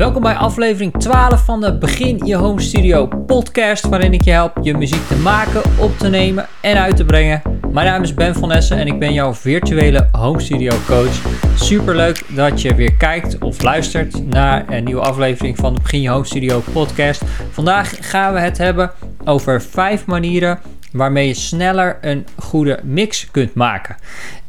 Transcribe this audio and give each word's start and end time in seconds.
Welkom 0.00 0.22
bij 0.22 0.34
aflevering 0.34 0.92
12 0.92 1.44
van 1.44 1.60
de 1.60 1.78
Begin 1.78 2.26
Je 2.26 2.34
Home 2.34 2.60
Studio 2.60 3.06
podcast, 3.26 3.88
waarin 3.88 4.12
ik 4.12 4.24
je 4.24 4.30
help 4.30 4.58
je 4.62 4.76
muziek 4.76 5.06
te 5.06 5.16
maken, 5.16 5.62
op 5.78 5.98
te 5.98 6.08
nemen 6.08 6.46
en 6.60 6.76
uit 6.76 6.96
te 6.96 7.04
brengen. 7.04 7.42
Mijn 7.72 7.86
naam 7.86 8.02
is 8.02 8.14
Ben 8.14 8.34
van 8.34 8.52
Essen 8.52 8.76
en 8.76 8.86
ik 8.86 8.98
ben 8.98 9.12
jouw 9.12 9.34
virtuele 9.34 10.08
home 10.12 10.40
studio 10.40 10.72
coach. 10.86 11.20
Super 11.54 11.96
leuk 11.96 12.22
dat 12.28 12.62
je 12.62 12.74
weer 12.74 12.94
kijkt 12.94 13.38
of 13.38 13.62
luistert 13.62 14.26
naar 14.26 14.72
een 14.72 14.84
nieuwe 14.84 15.00
aflevering 15.00 15.56
van 15.56 15.74
de 15.74 15.80
Begin 15.80 16.00
Je 16.00 16.08
Home 16.08 16.24
Studio 16.24 16.62
podcast. 16.72 17.22
Vandaag 17.50 18.10
gaan 18.10 18.34
we 18.34 18.40
het 18.40 18.58
hebben 18.58 18.90
over 19.24 19.62
5 19.62 20.06
manieren 20.06 20.58
waarmee 20.90 21.26
je 21.26 21.34
sneller 21.34 21.98
een 22.00 22.26
goede 22.36 22.78
mix 22.82 23.30
kunt 23.30 23.54
maken. 23.54 23.96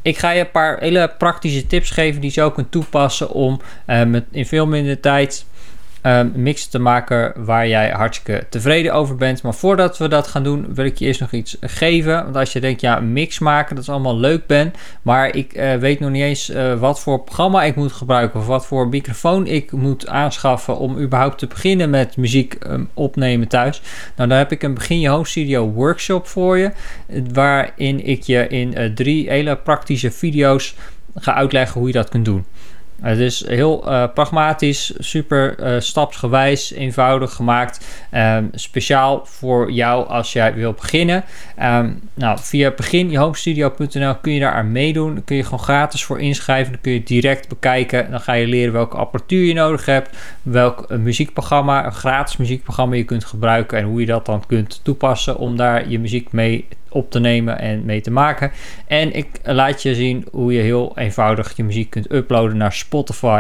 Ik 0.02 0.18
ga 0.18 0.30
je 0.30 0.40
een 0.40 0.52
paar 0.52 0.80
hele 0.80 1.14
praktische 1.18 1.68
tips 1.68 1.90
geven 1.90 2.22
die 2.22 2.32
je 2.34 2.42
ook 2.42 2.54
kunt 2.54 2.72
toepassen 2.72 3.30
om 3.30 3.62
uh, 3.88 4.04
met 4.04 4.26
in 4.32 4.46
veel 4.46 4.68
minder 4.68 5.00
tijd 5.00 5.46
um, 6.04 6.32
mix 6.36 6.68
te 6.68 6.80
maken 6.80 7.34
waar 7.46 7.68
jij 7.68 7.90
hartstikke 7.90 8.44
tevreden 8.50 8.94
over 8.94 9.16
bent. 9.16 9.44
Maar 9.44 9.54
voordat 9.54 9.98
we 9.98 10.08
dat 10.08 10.28
gaan 10.28 10.44
doen, 10.44 10.74
wil 10.74 10.86
ik 10.86 10.98
je 10.98 11.06
eerst 11.06 11.20
nog 11.20 11.32
iets 11.32 11.58
geven. 11.62 12.24
Want 12.24 12.36
als 12.36 12.54
je 12.54 12.60
denkt, 12.60 12.82
ja, 12.82 13.00
mix 13.00 13.40
maken, 13.40 13.76
dat 13.76 13.84
is 13.84 13.90
allemaal 13.90 14.18
leuk, 14.18 14.46
Ben. 14.46 14.74
Maar 15.02 15.36
ik 15.36 15.58
uh, 15.58 15.76
weet 15.76 16.00
nog 16.00 16.10
niet 16.10 16.24
eens 16.24 16.50
uh, 16.50 16.74
wat 16.74 17.00
voor 17.00 17.24
programma 17.24 17.64
ik 17.64 17.76
moet 17.76 17.92
gebruiken. 17.92 18.40
Of 18.40 18.48
wat 18.48 18.66
voor 18.66 18.88
microfoon 18.88 19.48
ik 19.48 19.72
moet 19.72 20.08
aanschaffen 20.08 20.78
om 20.78 21.00
überhaupt 21.00 21.38
te 21.38 21.48
beginnen 21.48 21.90
met 21.90 22.18
muziek 22.18 22.58
um, 22.68 22.90
opnemen 22.94 23.48
thuis. 23.48 23.82
Nou, 24.16 24.30
dan 24.30 24.38
heb 24.38 24.52
ik 24.52 24.64
een 24.64 24.74
Begin 24.74 25.00
Je 25.00 25.10
Home 25.10 25.26
Studio 25.26 25.70
workshop 25.70 26.28
voor 26.28 26.58
je. 26.58 26.72
Waarin 27.34 28.06
ik 28.06 28.24
je 28.24 28.48
in 28.48 28.74
uh, 28.78 28.86
drie 28.94 29.30
hele 29.30 29.56
praktische 29.56 30.12
video's 30.12 30.76
ga 31.16 31.34
uitleggen 31.34 31.80
hoe 31.80 31.88
je 31.88 31.94
dat 31.94 32.10
kunt 32.10 32.26
doen. 32.26 32.46
Het 33.02 33.20
is 33.20 33.48
heel 33.48 33.84
uh, 33.88 34.04
pragmatisch, 34.14 34.94
super 34.98 35.56
uh, 35.60 35.80
stapsgewijs, 35.80 36.72
eenvoudig 36.72 37.34
gemaakt. 37.34 37.86
Um, 38.16 38.50
speciaal 38.54 39.22
voor 39.26 39.72
jou 39.72 40.08
als 40.08 40.34
jij 40.34 40.54
wil 40.54 40.74
beginnen. 40.74 41.24
Um, 41.64 42.00
nou, 42.14 42.38
via 42.42 42.72
beginjehomestudio.nl 42.72 44.16
kun 44.16 44.34
je 44.34 44.40
daar 44.40 44.54
aan 44.54 44.72
meedoen. 44.72 45.14
Dan 45.14 45.24
kun 45.24 45.36
je 45.36 45.44
gewoon 45.44 45.60
gratis 45.60 46.04
voor 46.04 46.20
inschrijven. 46.20 46.72
Dan 46.72 46.82
kun 46.82 46.92
je 46.92 47.04
direct 47.04 47.50
bekijken. 47.50 48.12
Dan 48.12 48.20
ga 48.20 48.34
je 48.34 48.48
leren 48.48 48.74
welke 48.74 48.98
apparatuur 48.98 49.46
je 49.46 49.54
nodig 49.54 49.86
hebt. 49.86 50.18
Welk 50.42 50.86
uh, 50.92 50.98
muziekprogramma, 50.98 51.86
een 51.86 51.94
gratis 51.94 52.38
muziekprogramma 52.38 52.96
je 52.96 53.04
kunt 53.04 53.26
gebruiken. 53.26 53.78
En 53.78 53.86
hoe 53.86 54.00
je 54.00 54.06
dat 54.06 54.26
dan 54.26 54.44
kunt 54.48 54.80
toepassen 54.84 55.38
om 55.38 55.58
daar 55.58 55.90
je 55.90 56.00
muziek 56.00 56.32
mee 56.32 56.68
op 56.92 57.12
te 57.12 57.20
nemen 57.20 57.60
en 57.60 57.86
mee 57.86 58.02
te 58.02 58.12
maken. 58.12 58.52
En 58.88 59.14
ik 59.14 59.28
laat 59.44 59.82
je 59.82 59.96
zien 59.96 60.28
hoe 60.32 60.54
je 60.54 60.62
heel 60.62 60.92
eenvoudig 60.96 61.54
je 61.56 61.64
muziek 61.64 61.90
kunt 61.90 62.12
uploaden 62.12 62.58
naar 62.58 62.74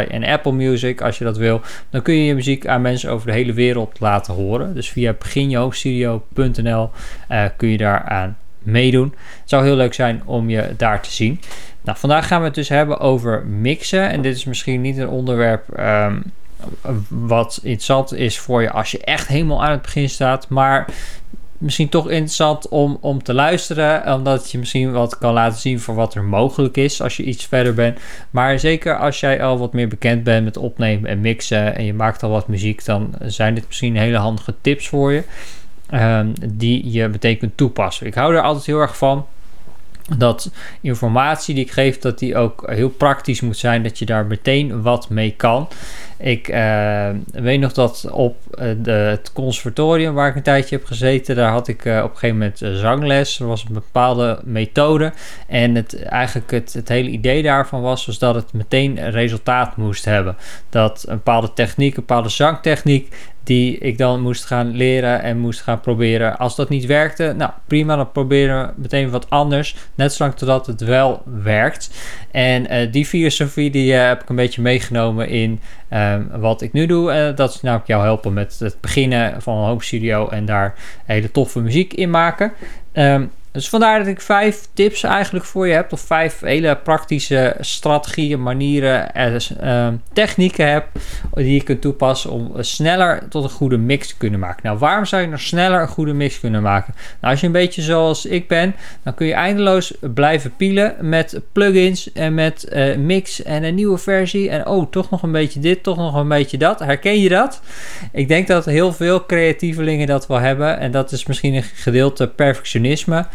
en 0.08 0.26
Apple 0.26 0.52
Music 0.52 1.02
als 1.02 1.18
je 1.18 1.24
dat 1.24 1.38
wil. 1.38 1.62
Dan 1.90 2.02
kun 2.02 2.14
je 2.14 2.26
je 2.26 2.36
muziek 2.36 2.68
aan 2.68 2.82
mensen 2.82 3.12
over 3.12 3.28
de 3.28 3.34
hele 3.34 3.54
wereld 3.54 4.00
laten 4.00 4.34
horen. 4.34 4.74
Dus 4.74 4.90
via 4.90 5.14
beginjostudio.nl 5.14 6.90
uh, 7.32 7.46
kun 7.58 7.70
je 7.70 7.78
daaraan 7.78 8.38
meedoen. 8.60 9.14
Het 9.40 9.50
zou 9.50 9.64
heel 9.64 9.76
leuk 9.76 9.94
zijn 9.94 10.22
om 10.26 10.50
je 10.50 10.74
daar 10.78 11.02
te 11.02 11.12
zien. 11.12 11.40
Nou, 11.82 11.98
vandaag 11.98 12.28
gaan 12.28 12.40
we 12.40 12.46
het 12.46 12.56
dus 12.56 12.70
hebben 12.70 13.00
over 13.00 13.46
mixen. 13.46 14.10
En 14.10 14.22
dit 14.22 14.36
is 14.36 14.46
misschien 14.46 14.82
niet 14.82 14.98
een 14.98 15.10
onderwerp 15.10 15.80
um, 15.80 16.24
wat 17.08 17.60
interessant 17.64 18.14
is 18.14 18.40
voor 18.40 18.62
je 18.62 18.72
als 18.72 18.92
je 18.92 19.04
echt 19.04 19.28
helemaal 19.28 19.64
aan 19.64 19.72
het 19.72 19.82
begin 19.82 20.10
staat. 20.10 20.50
Maar 20.50 20.88
misschien 21.62 21.90
toch 21.90 22.10
interessant 22.10 22.68
om, 22.70 22.98
om 23.02 23.24
te 23.24 23.34
luisteren. 23.34 24.14
Omdat 24.14 24.52
je 24.52 24.58
misschien 24.58 24.92
wat 24.92 25.18
kan 25.18 25.34
laten 25.34 25.60
zien 25.60 25.80
voor 25.80 25.96
wat 25.96 26.16
er 26.16 26.24
mogelijk 26.24 26.78
is 26.78 27.02
als 27.02 27.18
je 27.18 27.24
iets 27.24 27.46
verder 27.46 27.74
bent. 27.74 28.00
Maar 28.30 28.60
zeker 28.60 28.98
als 28.98 29.20
jij 29.20 29.44
al 29.44 29.58
wat 29.58 29.74
meer 29.74 29.88
bekend 29.88 30.24
bent 30.24 30.44
met 30.44 30.58
opnemen 30.58 31.10
en 31.10 31.22
mixen. 31.22 31.76
En 31.76 31.86
je 31.86 31.94
maakt 31.94 32.24
al 32.24 32.30
wat 32.30 32.48
muziek. 32.48 32.86
Dan 32.86 33.14
zijn 33.22 33.56
dit 33.56 33.68
misschien 33.68 33.98
hele 33.98 34.18
handige 34.18 34.54
tips 34.62 34.88
voor 34.88 35.12
je. 35.12 35.24
Um, 35.94 36.34
die 36.54 36.92
je 36.92 37.08
meteen 37.08 37.38
kunt 37.38 37.58
toepassen. 37.58 38.06
Ik 38.08 38.14
hou 38.14 38.36
er 38.36 38.42
altijd 38.42 38.66
heel 38.66 38.80
erg 38.80 38.98
van 38.98 39.26
dat 40.18 40.52
informatie 40.82 41.56
die 41.56 41.64
ik 41.64 41.72
geef, 41.72 42.00
dat 42.00 42.20
die 42.20 42.38
ook 42.38 42.64
heel 42.66 42.90
praktisch 42.90 43.42
moet 43.42 43.58
zijn, 43.58 43.84
dat 43.84 44.00
je 44.00 44.06
daar 44.06 44.26
meteen 44.26 44.82
wat 44.82 45.10
mee 45.10 45.34
kan. 45.38 45.68
Ik 46.18 46.48
uh, 46.48 47.10
weet 47.32 47.60
nog 47.60 47.74
dat 47.74 48.08
op 48.12 48.36
uh, 48.52 48.72
de, 48.78 48.92
het 48.92 49.32
conservatorium 49.34 50.14
waar 50.14 50.30
ik 50.30 50.36
een 50.36 50.42
tijdje 50.42 50.76
heb 50.76 50.86
gezeten, 50.86 51.36
daar 51.36 51.52
had 51.52 51.68
ik 51.68 51.86
uh, 51.86 51.98
op 51.98 52.12
een 52.12 52.18
gegeven 52.18 52.38
moment 52.38 52.62
zangles. 52.80 53.40
Er 53.40 53.48
was 53.48 53.66
een 53.68 53.74
bepaalde 53.74 54.40
methode. 54.44 55.14
En 55.48 55.76
het, 55.76 56.04
eigenlijk 56.04 56.52
het, 56.52 56.74
het 56.74 56.88
hele 56.88 57.10
idee 57.10 57.44
daarvan 57.44 57.82
was, 57.82 58.06
was 58.06 58.20
dat 58.20 58.36
het 58.36 58.54
meteen 58.54 59.10
resultaat 59.10 59.78
moest 59.78 60.06
hebben. 60.06 60.36
Dat 60.70 61.06
een 61.08 61.16
bepaalde 61.16 61.54
techniek, 61.54 61.96
een 61.96 62.06
bepaalde 62.06 62.30
zangtechniek, 62.30 63.16
die 63.44 63.78
ik 63.78 63.98
dan 63.98 64.22
moest 64.22 64.46
gaan 64.46 64.72
leren 64.72 65.22
en 65.22 65.38
moest 65.38 65.62
gaan 65.62 65.80
proberen. 65.80 66.38
Als 66.38 66.56
dat 66.56 66.70
niet 66.70 66.86
werkte, 66.86 67.34
nou 67.38 67.52
prima, 67.68 67.96
dan 67.96 68.12
proberen 68.12 68.66
we 68.66 68.74
meteen 68.76 69.10
wat 69.10 69.30
anders. 69.30 69.76
Net 69.96 70.14
zolang 70.14 70.36
totdat 70.36 70.68
het 70.68 70.82
wel 70.82 71.22
werkt. 71.44 71.90
En 72.32 72.74
uh, 72.74 72.92
die 72.92 73.06
filosofie 73.06 73.72
die 73.72 73.94
uh, 73.94 74.08
heb 74.08 74.22
ik 74.22 74.30
een 74.30 74.36
beetje 74.36 74.62
meegenomen 74.62 75.28
in 75.28 75.60
um, 75.94 76.30
wat 76.34 76.62
ik 76.62 76.74
nu 76.74 76.86
doe. 76.86 77.14
Uh, 77.14 77.36
dat 77.36 77.54
is 77.54 77.62
namelijk 77.62 77.88
jou 77.88 78.04
helpen 78.04 78.34
met 78.34 78.60
het 78.60 78.78
beginnen 78.82 79.42
van 79.42 79.58
een 79.58 79.68
home 79.68 79.84
studio 79.84 80.30
en 80.30 80.46
daar 80.46 80.74
hele 81.06 81.32
toffe 81.32 81.60
muziek 81.60 81.94
in 81.94 82.10
maken. 82.10 82.54
Um, 82.94 83.32
dus 83.52 83.70
vandaar 83.70 83.98
dat 84.00 84.08
ik 84.08 84.22
vijf 84.22 84.68
tips 84.74 85.04
eigenlijk 85.04 85.46
voor 85.46 85.68
je 85.68 85.74
heb. 85.74 85.92
Of 85.92 86.02
vijf 86.02 86.40
hele 86.40 86.78
praktische 86.78 87.56
strategieën, 87.60 88.44
manieren 88.44 89.14
en 89.14 89.38
uh, 89.64 89.88
technieken 90.14 90.72
heb. 90.72 90.86
Die 91.34 91.54
je 91.54 91.64
kunt 91.64 91.82
toepassen 91.82 92.32
om 92.32 92.52
sneller 92.60 93.28
tot 93.30 93.44
een 93.44 93.50
goede 93.50 93.78
mix 93.78 94.08
te 94.08 94.18
kunnen 94.18 94.40
maken. 94.40 94.62
Nou, 94.64 94.78
waarom 94.78 95.06
zou 95.06 95.22
je 95.22 95.28
nog 95.28 95.40
sneller 95.40 95.82
een 95.82 95.88
goede 95.88 96.14
mix 96.14 96.40
kunnen 96.40 96.62
maken? 96.62 96.94
Nou, 96.96 97.32
als 97.34 97.40
je 97.40 97.46
een 97.46 97.52
beetje 97.52 97.82
zoals 97.82 98.26
ik 98.26 98.48
ben, 98.48 98.76
dan 99.04 99.14
kun 99.14 99.28
je 99.28 99.34
eindeloos 99.34 99.94
blijven 100.14 100.56
pielen 100.56 100.96
met 101.00 101.42
plugins 101.52 102.12
en 102.12 102.34
met 102.34 102.70
uh, 102.74 102.96
mix 102.96 103.44
en 103.44 103.64
een 103.64 103.76
nieuwe 103.76 103.98
versie. 103.98 104.50
En 104.50 104.68
oh, 104.68 104.92
toch 104.92 105.10
nog 105.10 105.24
een 105.24 105.32
beetje 105.32 105.60
dit, 105.60 105.84
toch 105.84 105.98
nog 105.98 106.16
een 106.16 106.28
beetje 106.28 106.58
dat. 106.58 106.80
Herken 106.80 107.20
je 107.20 107.30
dat? 107.30 107.62
Ik 108.12 108.28
denk 108.28 108.48
dat 108.48 108.66
heel 108.66 108.94
veel 108.94 109.26
creatievelingen 109.26 110.08
dat 110.08 110.28
wel 110.28 110.40
hebben. 110.40 110.80
En 110.80 110.92
dat 110.92 111.12
is 111.12 111.26
misschien 111.26 111.54
een 111.54 111.64
gedeelte 111.64 112.28
perfectionisme. 112.28 113.26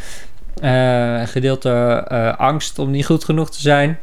Uh, 0.63 1.19
een 1.21 1.29
gedeelte 1.29 2.07
uh, 2.13 2.37
angst 2.37 2.79
om 2.79 2.91
niet 2.91 3.07
goed 3.07 3.25
genoeg 3.25 3.51
te 3.51 3.61
zijn. 3.61 3.99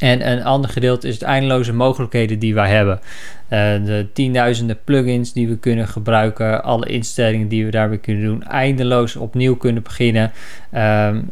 En 0.00 0.30
een 0.30 0.44
ander 0.44 0.70
gedeelte 0.70 1.08
is 1.08 1.14
het 1.14 1.22
eindeloze 1.22 1.72
mogelijkheden 1.72 2.38
die 2.38 2.54
wij 2.54 2.68
hebben. 2.68 3.00
Uh, 3.44 3.58
de 3.84 4.06
tienduizenden 4.12 4.78
plugins 4.84 5.32
die 5.32 5.48
we 5.48 5.58
kunnen 5.58 5.88
gebruiken, 5.88 6.62
alle 6.64 6.86
instellingen 6.86 7.48
die 7.48 7.64
we 7.64 7.70
daarbij 7.70 7.98
kunnen 7.98 8.24
doen, 8.24 8.42
eindeloos 8.42 9.16
opnieuw 9.16 9.56
kunnen 9.56 9.82
beginnen. 9.82 10.32
Um, 10.74 11.30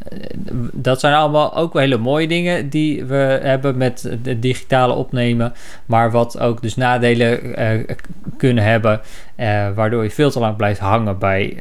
dat 0.72 1.00
zijn 1.00 1.14
allemaal 1.14 1.56
ook 1.56 1.78
hele 1.78 1.98
mooie 1.98 2.28
dingen 2.28 2.68
die 2.68 3.04
we 3.04 3.40
hebben 3.42 3.76
met 3.76 4.02
het 4.22 4.42
digitale 4.42 4.92
opnemen, 4.92 5.52
maar 5.86 6.10
wat 6.10 6.38
ook 6.38 6.62
dus 6.62 6.76
nadelen 6.76 7.40
kunnen 8.36 8.64
hebben, 8.64 9.00
waardoor 9.74 10.02
je 10.02 10.10
veel 10.10 10.30
te 10.30 10.38
lang 10.38 10.56
blijft 10.56 10.80
hangen 10.80 11.18
bij. 11.18 11.56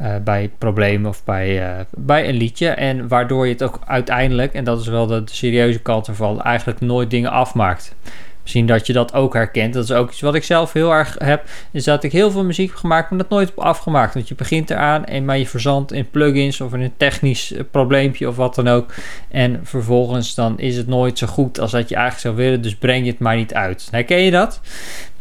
Uh, 0.00 0.16
bij 0.24 0.50
problemen 0.58 1.08
of 1.08 1.24
bij, 1.24 1.76
uh, 1.76 1.80
bij 1.90 2.28
een 2.28 2.34
liedje. 2.34 2.68
En 2.68 3.08
waardoor 3.08 3.46
je 3.46 3.52
het 3.52 3.62
ook 3.62 3.80
uiteindelijk, 3.86 4.54
en 4.54 4.64
dat 4.64 4.80
is 4.80 4.86
wel 4.86 5.06
de, 5.06 5.22
serieuze 5.24 5.80
kant 5.80 6.06
ervan, 6.06 6.42
eigenlijk 6.42 6.80
nooit 6.80 7.10
dingen 7.10 7.30
afmaakt. 7.30 7.94
Misschien 8.42 8.66
dat 8.66 8.86
je 8.86 8.92
dat 8.92 9.14
ook 9.14 9.34
herkent. 9.34 9.74
Dat 9.74 9.84
is 9.84 9.92
ook 9.92 10.10
iets 10.10 10.20
wat 10.20 10.34
ik 10.34 10.44
zelf 10.44 10.72
heel 10.72 10.92
erg 10.92 11.16
heb. 11.18 11.44
Is 11.70 11.84
dat 11.84 12.04
ik 12.04 12.12
heel 12.12 12.30
veel 12.30 12.44
muziek 12.44 12.68
heb 12.68 12.78
gemaakt, 12.78 13.10
maar 13.10 13.18
dat 13.18 13.28
nooit 13.28 13.48
heb 13.48 13.58
afgemaakt. 13.58 14.14
Want 14.14 14.28
je 14.28 14.34
begint 14.34 14.70
eraan 14.70 15.04
en 15.04 15.24
maar 15.24 15.38
je 15.38 15.46
verzandt 15.46 15.92
in 15.92 16.10
plugins 16.10 16.60
of 16.60 16.72
in 16.72 16.80
een 16.80 16.96
technisch 16.96 17.54
probleempje 17.70 18.28
of 18.28 18.36
wat 18.36 18.54
dan 18.54 18.68
ook. 18.68 18.94
En 19.28 19.60
vervolgens 19.62 20.34
dan 20.34 20.58
is 20.58 20.76
het 20.76 20.86
nooit 20.86 21.18
zo 21.18 21.26
goed 21.26 21.60
als 21.60 21.70
dat 21.70 21.88
je 21.88 21.94
eigenlijk 21.94 22.24
zou 22.24 22.36
willen. 22.36 22.62
Dus 22.62 22.76
breng 22.76 23.04
je 23.04 23.10
het 23.10 23.20
maar 23.20 23.36
niet 23.36 23.54
uit. 23.54 23.88
Herken 23.90 24.20
je 24.20 24.30
dat? 24.30 24.60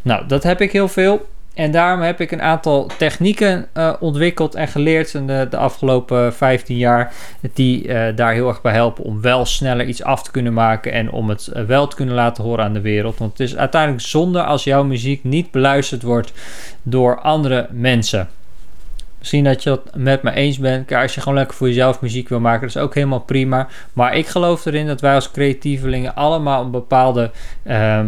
Nou, 0.02 0.28
dat 0.28 0.44
heb 0.44 0.62
ik 0.62 0.72
heel 0.72 0.88
veel. 0.88 1.28
En 1.54 1.72
daarom 1.72 2.02
heb 2.02 2.22
ik 2.22 2.32
een 2.32 2.42
aantal 2.42 2.90
technieken 2.98 3.68
uh, 3.74 3.94
ontwikkeld 4.00 4.56
en 4.56 4.68
geleerd 4.68 5.14
in 5.14 5.28
de, 5.28 5.48
de, 5.50 5.58
afgelopen 5.58 6.34
15 6.34 6.78
jaar. 6.78 7.14
Die 7.54 7.88
uh, 7.88 8.16
daar 8.16 8.34
heel 8.34 8.48
erg 8.48 8.62
bij 8.62 8.74
helpen 8.74 9.04
om 9.04 9.22
wel 9.22 9.46
sneller 9.46 9.86
iets 9.86 10.04
af 10.04 10.24
te 10.24 10.32
kunnen 10.32 10.54
maken. 10.54 10.92
En 10.92 11.12
om 11.12 11.30
het 11.30 11.52
uh, 11.54 11.64
wel 11.64 11.88
te 11.88 11.96
kunnen 11.96 12.16
laten 12.16 12.44
horen 12.44 12.66
aan 12.66 12.74
de 12.74 12.82
wereld. 12.82 13.18
Want 13.18 13.32
het 13.32 13.40
is 13.40 13.58
uiteindelijk 13.58 14.02
zonde 14.02 14.44
als 14.44 14.64
jouw 14.64 14.84
muziek 14.84 15.24
niet 15.24 15.52
beluisterd 15.52 16.02
wordt 16.02 16.34
door 16.84 17.22
andere 17.22 17.68
mensen. 17.72 18.30
Misschien 19.20 19.44
dat 19.44 19.64
je 19.64 19.70
het 19.70 19.96
met 19.96 20.24
me 20.24 20.32
eens 20.32 20.58
bent. 20.58 20.94
Als 20.94 21.16
je 21.16 21.22
gewoon 21.22 21.38
lekker 21.38 21.58
voor 21.58 21.68
jezelf 21.68 22.02
muziek 22.02 22.30
wil 22.30 22.40
maken, 22.40 22.68
dat 22.68 22.76
is 22.76 22.82
ook 22.82 22.94
helemaal 22.94 23.20
prima. 23.20 23.68
Maar 23.94 24.16
ik 24.16 24.28
geloof 24.28 24.66
erin 24.66 24.88
dat 24.88 25.02
wij 25.02 25.14
als 25.14 25.32
creatievelingen 25.32 26.16
allemaal 26.16 26.64
een 26.64 26.72
bepaalde. 26.72 27.32
Uh, 27.64 28.00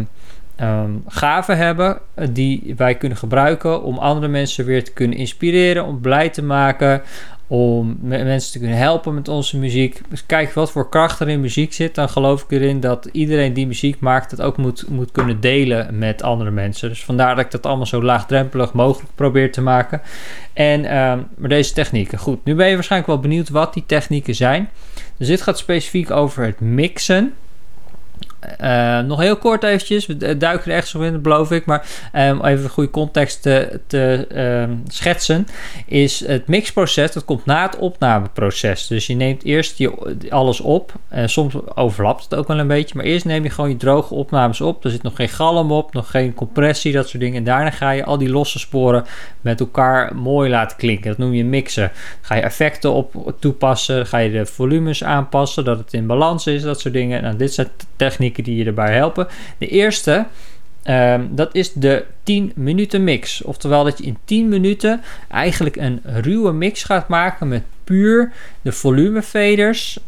um, 0.60 1.02
gaven 1.06 1.56
hebben 1.56 1.98
die 2.30 2.74
wij 2.76 2.94
kunnen 2.94 3.18
gebruiken 3.18 3.82
om 3.82 3.98
andere 3.98 4.28
mensen 4.28 4.64
weer 4.64 4.84
te 4.84 4.92
kunnen 4.92 5.18
inspireren, 5.18 5.84
om 5.84 6.00
blij 6.00 6.28
te 6.28 6.42
maken, 6.42 7.02
om 7.46 7.98
mensen 8.00 8.52
te 8.52 8.58
kunnen 8.58 8.76
helpen 8.76 9.14
met 9.14 9.28
onze 9.28 9.58
muziek. 9.58 10.00
Dus 10.08 10.26
kijk 10.26 10.52
wat 10.52 10.70
voor 10.70 10.88
kracht 10.88 11.20
er 11.20 11.28
in 11.28 11.40
muziek 11.40 11.72
zit. 11.72 11.94
Dan 11.94 12.08
geloof 12.08 12.42
ik 12.42 12.50
erin 12.50 12.80
dat 12.80 13.08
iedereen 13.12 13.52
die 13.52 13.66
muziek 13.66 14.00
maakt 14.00 14.30
het 14.30 14.40
ook 14.40 14.56
moet, 14.56 14.88
moet 14.88 15.12
kunnen 15.12 15.40
delen 15.40 15.98
met 15.98 16.22
andere 16.22 16.50
mensen. 16.50 16.88
Dus 16.88 17.04
vandaar 17.04 17.36
dat 17.36 17.44
ik 17.44 17.50
dat 17.50 17.66
allemaal 17.66 17.86
zo 17.86 18.02
laagdrempelig 18.02 18.72
mogelijk 18.72 19.10
probeer 19.14 19.52
te 19.52 19.60
maken. 19.60 20.00
En 20.52 20.84
uh, 20.84 20.90
maar 21.36 21.48
deze 21.48 21.72
technieken. 21.72 22.18
Goed, 22.18 22.44
nu 22.44 22.54
ben 22.54 22.68
je 22.68 22.74
waarschijnlijk 22.74 23.12
wel 23.12 23.20
benieuwd 23.20 23.48
wat 23.48 23.74
die 23.74 23.86
technieken 23.86 24.34
zijn. 24.34 24.68
Dus 25.16 25.26
dit 25.26 25.42
gaat 25.42 25.58
specifiek 25.58 26.10
over 26.10 26.44
het 26.44 26.60
mixen. 26.60 27.34
Uh, 28.60 29.00
nog 29.00 29.20
heel 29.20 29.36
kort 29.36 29.62
eventjes, 29.62 30.06
we 30.06 30.36
duiken 30.36 30.70
er 30.70 30.76
echt 30.76 30.88
zo 30.88 31.00
in, 31.00 31.22
beloof 31.22 31.50
ik. 31.50 31.66
Maar 31.66 31.86
um, 32.14 32.44
even 32.44 32.64
een 32.64 32.70
goede 32.70 32.90
context 32.90 33.42
te, 33.42 33.80
te 33.86 34.26
um, 34.62 34.82
schetsen. 34.88 35.46
Is 35.86 36.26
het 36.26 36.46
mixproces, 36.46 37.12
dat 37.12 37.24
komt 37.24 37.46
na 37.46 37.62
het 37.62 37.76
opnameproces. 37.76 38.86
Dus 38.86 39.06
je 39.06 39.14
neemt 39.14 39.44
eerst 39.44 39.88
alles 40.28 40.60
op. 40.60 40.92
En 41.08 41.28
soms 41.28 41.54
overlapt 41.74 42.24
het 42.24 42.34
ook 42.34 42.48
wel 42.48 42.58
een 42.58 42.66
beetje. 42.66 42.96
Maar 42.96 43.04
eerst 43.04 43.24
neem 43.24 43.42
je 43.42 43.50
gewoon 43.50 43.70
je 43.70 43.76
droge 43.76 44.14
opnames 44.14 44.60
op. 44.60 44.84
Er 44.84 44.90
zit 44.90 45.02
nog 45.02 45.16
geen 45.16 45.28
galm 45.28 45.72
op, 45.72 45.92
nog 45.92 46.10
geen 46.10 46.34
compressie, 46.34 46.92
dat 46.92 47.08
soort 47.08 47.22
dingen. 47.22 47.38
En 47.38 47.44
daarna 47.44 47.70
ga 47.70 47.90
je 47.90 48.04
al 48.04 48.18
die 48.18 48.30
losse 48.30 48.58
sporen 48.58 49.04
met 49.40 49.60
elkaar 49.60 50.16
mooi 50.16 50.50
laten 50.50 50.76
klinken. 50.76 51.08
Dat 51.08 51.18
noem 51.18 51.32
je 51.32 51.44
mixen. 51.44 51.90
Ga 52.20 52.34
je 52.34 52.42
effecten 52.42 52.92
op 52.92 53.34
toepassen. 53.38 54.06
Ga 54.06 54.18
je 54.18 54.30
de 54.30 54.46
volumes 54.46 55.04
aanpassen, 55.04 55.64
dat 55.64 55.78
het 55.78 55.92
in 55.92 56.06
balans 56.06 56.46
is, 56.46 56.62
dat 56.62 56.80
soort 56.80 56.94
dingen. 56.94 57.22
Nou, 57.22 57.36
dit 57.36 57.54
zijn 57.54 57.68
technieken 57.96 58.33
die 58.42 58.56
je 58.56 58.64
erbij 58.64 58.94
helpen. 58.94 59.26
De 59.58 59.68
eerste, 59.68 60.26
um, 60.84 61.28
dat 61.34 61.54
is 61.54 61.72
de 61.72 62.04
10 62.22 62.52
minuten 62.54 63.04
mix. 63.04 63.42
Oftewel 63.42 63.84
dat 63.84 63.98
je 63.98 64.04
in 64.04 64.18
10 64.24 64.48
minuten 64.48 65.02
eigenlijk 65.28 65.76
een 65.76 66.00
ruwe 66.04 66.52
mix 66.52 66.84
gaat 66.84 67.08
maken 67.08 67.48
met 67.48 67.62
puur 67.84 68.32
de 68.62 68.72
volume 68.72 69.22
faders 69.22 69.98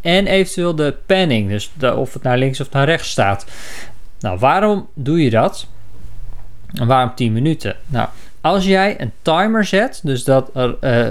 en 0.00 0.26
eventueel 0.26 0.74
de 0.74 0.94
panning. 1.06 1.48
Dus 1.48 1.70
de, 1.78 1.96
of 1.96 2.12
het 2.12 2.22
naar 2.22 2.38
links 2.38 2.60
of 2.60 2.70
naar 2.70 2.86
rechts 2.86 3.10
staat. 3.10 3.46
Nou, 4.20 4.38
waarom 4.38 4.88
doe 4.94 5.22
je 5.22 5.30
dat? 5.30 5.66
En 6.74 6.86
waarom 6.86 7.14
10 7.14 7.32
minuten? 7.32 7.76
Nou, 7.86 8.08
als 8.40 8.64
jij 8.64 9.00
een 9.00 9.12
timer 9.22 9.64
zet, 9.64 10.00
dus 10.02 10.24
dat 10.24 10.50
uh, 10.56 11.06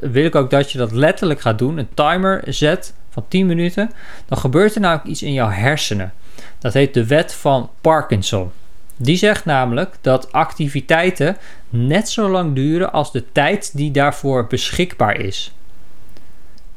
wil 0.00 0.24
ik 0.24 0.34
ook 0.34 0.50
dat 0.50 0.72
je 0.72 0.78
dat 0.78 0.92
letterlijk 0.92 1.40
gaat 1.40 1.58
doen, 1.58 1.78
een 1.78 1.88
timer 1.94 2.42
zet 2.46 2.94
van 3.16 3.24
10 3.28 3.46
minuten, 3.46 3.90
dan 4.26 4.38
gebeurt 4.38 4.74
er 4.74 4.80
namelijk 4.80 5.08
iets 5.08 5.22
in 5.22 5.32
jouw 5.32 5.48
hersenen. 5.48 6.12
Dat 6.58 6.72
heet 6.72 6.94
de 6.94 7.06
wet 7.06 7.34
van 7.34 7.70
Parkinson. 7.80 8.50
Die 8.96 9.16
zegt 9.16 9.44
namelijk 9.44 9.96
dat 10.00 10.32
activiteiten 10.32 11.36
net 11.68 12.08
zo 12.08 12.28
lang 12.28 12.54
duren 12.54 12.92
als 12.92 13.12
de 13.12 13.24
tijd 13.32 13.76
die 13.76 13.90
daarvoor 13.90 14.46
beschikbaar 14.46 15.20
is. 15.20 15.54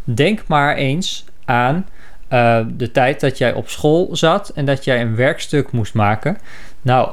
Denk 0.03 0.47
maar 0.47 0.75
eens 0.75 1.25
aan 1.45 1.87
uh, 2.29 2.59
de 2.67 2.91
tijd 2.91 3.19
dat 3.19 3.37
jij 3.37 3.53
op 3.53 3.69
school 3.69 4.09
zat 4.11 4.49
en 4.49 4.65
dat 4.65 4.83
jij 4.83 5.01
een 5.01 5.15
werkstuk 5.15 5.71
moest 5.71 5.93
maken. 5.93 6.37
Nou, 6.81 7.09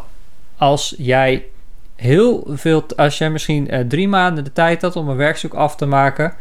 als 0.57 0.95
jij 0.99 1.45
heel 1.97 2.47
veel, 2.49 2.85
als 2.97 3.19
jij 3.19 3.31
misschien 3.31 3.75
uh, 3.75 3.81
drie 3.81 4.09
maanden 4.09 4.45
de 4.45 4.53
tijd 4.53 4.83
had 4.83 4.97
om 4.97 5.09
een 5.09 5.17
werkstuk 5.17 5.55
af 5.55 5.77
te 5.77 5.87
maken, 5.87 6.35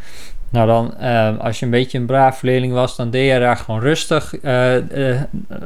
nou 0.56 0.68
dan, 0.68 0.94
uh, 1.02 1.40
als 1.40 1.60
je 1.60 1.66
een 1.66 1.72
beetje 1.72 1.98
een 1.98 2.06
braaf 2.06 2.42
leerling 2.42 2.74
was, 2.74 2.96
dan 2.96 3.10
deed 3.10 3.32
je 3.32 3.40
daar 3.40 3.58
gewoon 3.58 3.80
rustig 3.80 4.42
uh, 4.42 4.76
uh, 4.76 5.22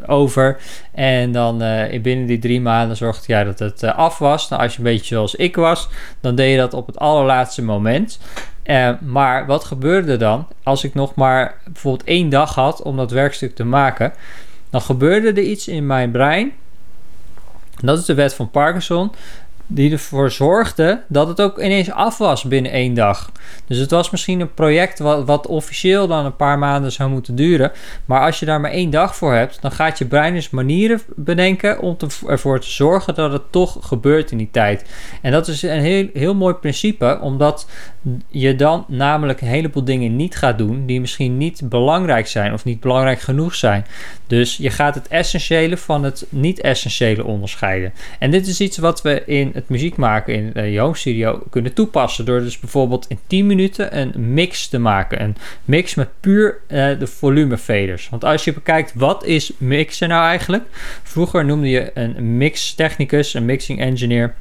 over. 0.07 0.57
En 0.91 1.31
dan 1.31 1.57
binnen 2.01 2.25
die 2.25 2.39
drie 2.39 2.61
maanden 2.61 2.97
zorgde 2.97 3.23
jij 3.27 3.43
dat 3.43 3.59
het 3.59 3.83
af 3.83 4.17
was. 4.17 4.49
Nou, 4.49 4.61
als 4.61 4.71
je 4.71 4.77
een 4.77 4.83
beetje 4.83 5.15
zoals 5.15 5.35
ik 5.35 5.55
was, 5.55 5.89
dan 6.19 6.35
deed 6.35 6.51
je 6.51 6.57
dat 6.57 6.73
op 6.73 6.87
het 6.87 6.97
allerlaatste 6.97 7.63
moment. 7.63 8.19
maar 8.99 9.45
wat 9.45 9.63
gebeurde 9.63 10.17
dan 10.17 10.47
als 10.63 10.83
ik 10.83 10.93
nog 10.93 11.15
maar 11.15 11.55
bijvoorbeeld 11.63 12.07
één 12.07 12.29
dag 12.29 12.55
had 12.55 12.81
om 12.81 12.97
dat 12.97 13.11
werkstuk 13.11 13.55
te 13.55 13.65
maken? 13.65 14.13
Dan 14.69 14.81
gebeurde 14.81 15.27
er 15.27 15.47
iets 15.47 15.67
in 15.67 15.85
mijn 15.85 16.11
brein. 16.11 16.51
Dat 17.81 17.99
is 17.99 18.05
de 18.05 18.13
wet 18.13 18.33
van 18.33 18.49
Parkinson 18.49 19.11
die 19.71 19.91
ervoor 19.91 20.31
zorgde 20.31 21.01
dat 21.07 21.27
het 21.27 21.41
ook 21.41 21.59
ineens 21.59 21.91
af 21.91 22.17
was 22.17 22.43
binnen 22.43 22.71
één 22.71 22.93
dag. 22.93 23.31
Dus 23.67 23.77
het 23.77 23.91
was 23.91 24.09
misschien 24.09 24.39
een 24.39 24.53
project 24.53 24.99
wat, 24.99 25.47
officieel 25.47 26.07
dan 26.07 26.25
een 26.25 26.35
paar 26.35 26.59
maanden 26.59 26.91
zou 26.91 27.09
moeten 27.09 27.35
duren. 27.35 27.71
Maar 28.05 28.21
als 28.21 28.39
je 28.39 28.45
daar 28.45 28.61
maar 28.61 28.71
één 28.71 28.89
dag 28.89 29.15
voor 29.15 29.33
hebt, 29.33 29.61
dan 29.61 29.71
gaat 29.71 29.97
je 29.97 30.05
brein 30.05 30.35
eens 30.35 30.49
manieren 30.49 31.01
bedenken 31.15 31.79
om 31.79 31.97
ervoor 32.27 32.59
te 32.59 32.69
zorgen 32.69 33.15
dat 33.15 33.31
het 33.31 33.51
toch 33.51 33.77
gebeurt 33.81 34.31
in 34.31 34.37
die 34.37 34.49
tijd. 34.51 34.85
En 35.21 35.31
dat 35.31 35.47
is 35.47 35.61
een 35.61 35.81
heel, 35.81 36.07
heel 36.13 36.35
mooi 36.35 36.53
principe, 36.53 37.19
omdat 37.21 37.67
je 38.27 38.55
dan 38.55 38.85
namelijk 38.87 39.41
een 39.41 39.47
heleboel 39.47 39.83
dingen 39.83 40.15
niet 40.15 40.35
gaat 40.35 40.57
doen 40.57 40.85
die 40.85 41.01
misschien 41.01 41.37
niet 41.37 41.61
belangrijk 41.63 42.27
zijn 42.27 42.53
of 42.53 42.65
niet 42.65 42.79
belangrijk 42.79 43.19
genoeg 43.19 43.55
zijn. 43.55 43.85
Dus 44.27 44.57
je 44.57 44.69
gaat 44.69 44.95
het 44.95 45.07
essentiële 45.07 45.77
van 45.77 46.03
het 46.03 46.25
niet-essentiële 46.29 47.25
onderscheiden. 47.25 47.93
En 48.19 48.31
dit 48.31 48.47
is 48.47 48.61
iets 48.61 48.77
wat 48.77 49.01
we 49.01 49.23
in 49.25 49.51
het 49.59 49.69
muziek 49.69 49.95
maken 49.95 50.33
in 50.33 50.51
de 50.53 50.79
Home 50.79 50.95
Studio 50.95 51.43
kunnen 51.49 51.73
toepassen. 51.73 52.25
Door 52.25 52.39
dus 52.39 52.59
bijvoorbeeld 52.59 53.05
in 53.09 53.19
10 53.27 53.45
minuten 53.45 53.97
een 53.99 54.33
mix 54.33 54.67
te 54.67 54.79
maken. 54.79 55.21
Een 55.21 55.35
mix 55.65 55.95
met 55.95 56.09
puur 56.19 56.59
uh, 56.67 56.99
de 56.99 57.07
volume 57.07 57.57
faders. 57.57 58.09
Want 58.09 58.23
als 58.23 58.43
je 58.43 58.53
bekijkt 58.53 58.93
wat 58.95 59.25
is 59.25 59.51
mixen 59.57 60.09
nou 60.09 60.25
eigenlijk. 60.25 60.63
Vroeger 61.03 61.45
noemde 61.45 61.69
je 61.69 61.91
een 61.93 62.37
mix 62.37 62.73
technicus, 62.73 63.33
een 63.33 63.45
mixing 63.45 63.79
engineer 63.79 64.33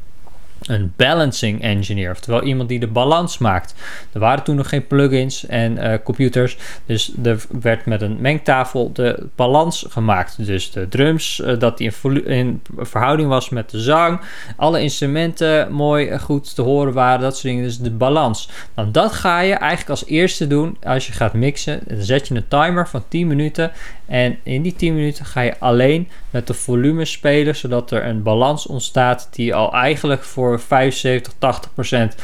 een 0.60 0.92
balancing 0.96 1.62
engineer, 1.62 2.10
oftewel 2.10 2.42
iemand 2.42 2.68
die 2.68 2.78
de 2.78 2.86
balans 2.86 3.38
maakt. 3.38 3.74
Er 4.12 4.20
waren 4.20 4.44
toen 4.44 4.56
nog 4.56 4.68
geen 4.68 4.86
plugins 4.86 5.46
en 5.46 5.72
uh, 5.72 5.94
computers, 6.04 6.56
dus 6.86 7.12
er 7.22 7.44
werd 7.60 7.86
met 7.86 8.02
een 8.02 8.16
mengtafel 8.20 8.92
de 8.92 9.26
balans 9.34 9.86
gemaakt. 9.88 10.46
Dus 10.46 10.70
de 10.70 10.88
drums, 10.88 11.40
uh, 11.44 11.58
dat 11.58 11.78
die 11.78 11.92
in, 12.02 12.26
in, 12.26 12.62
verhouding 12.76 13.28
was 13.28 13.48
met 13.48 13.70
de 13.70 13.80
zang, 13.80 14.20
alle 14.56 14.80
instrumenten 14.80 15.72
mooi 15.72 16.08
uh, 16.08 16.20
goed 16.20 16.54
te 16.54 16.62
horen 16.62 16.92
waren, 16.92 17.20
dat 17.20 17.32
soort 17.32 17.42
dingen. 17.42 17.64
Dus 17.64 17.78
de 17.78 17.90
balans. 17.90 18.48
Nou, 18.74 18.90
dat 18.90 19.12
ga 19.12 19.40
je 19.40 19.54
eigenlijk 19.54 19.90
als 19.90 20.06
eerste 20.06 20.46
doen 20.46 20.76
als 20.82 21.06
je 21.06 21.12
gaat 21.12 21.32
mixen. 21.32 21.80
Dan 21.86 22.02
zet 22.02 22.28
je 22.28 22.34
een 22.34 22.48
timer 22.48 22.88
van 22.88 23.04
10 23.08 23.26
minuten 23.26 23.72
en 24.06 24.38
in 24.42 24.62
die 24.62 24.74
10 24.74 24.94
minuten 24.94 25.24
ga 25.24 25.40
je 25.40 25.58
alleen 25.58 26.08
met 26.30 26.46
de 26.46 26.54
volume 26.54 27.04
spelen, 27.04 27.56
zodat 27.56 27.90
er 27.90 28.04
een 28.04 28.22
balans 28.22 28.66
ontstaat 28.66 29.28
die 29.30 29.54
al 29.54 29.72
eigenlijk 29.72 30.22
voor 30.22 30.47
75, 30.56 31.32
80 31.38 31.74
procent, 31.74 32.16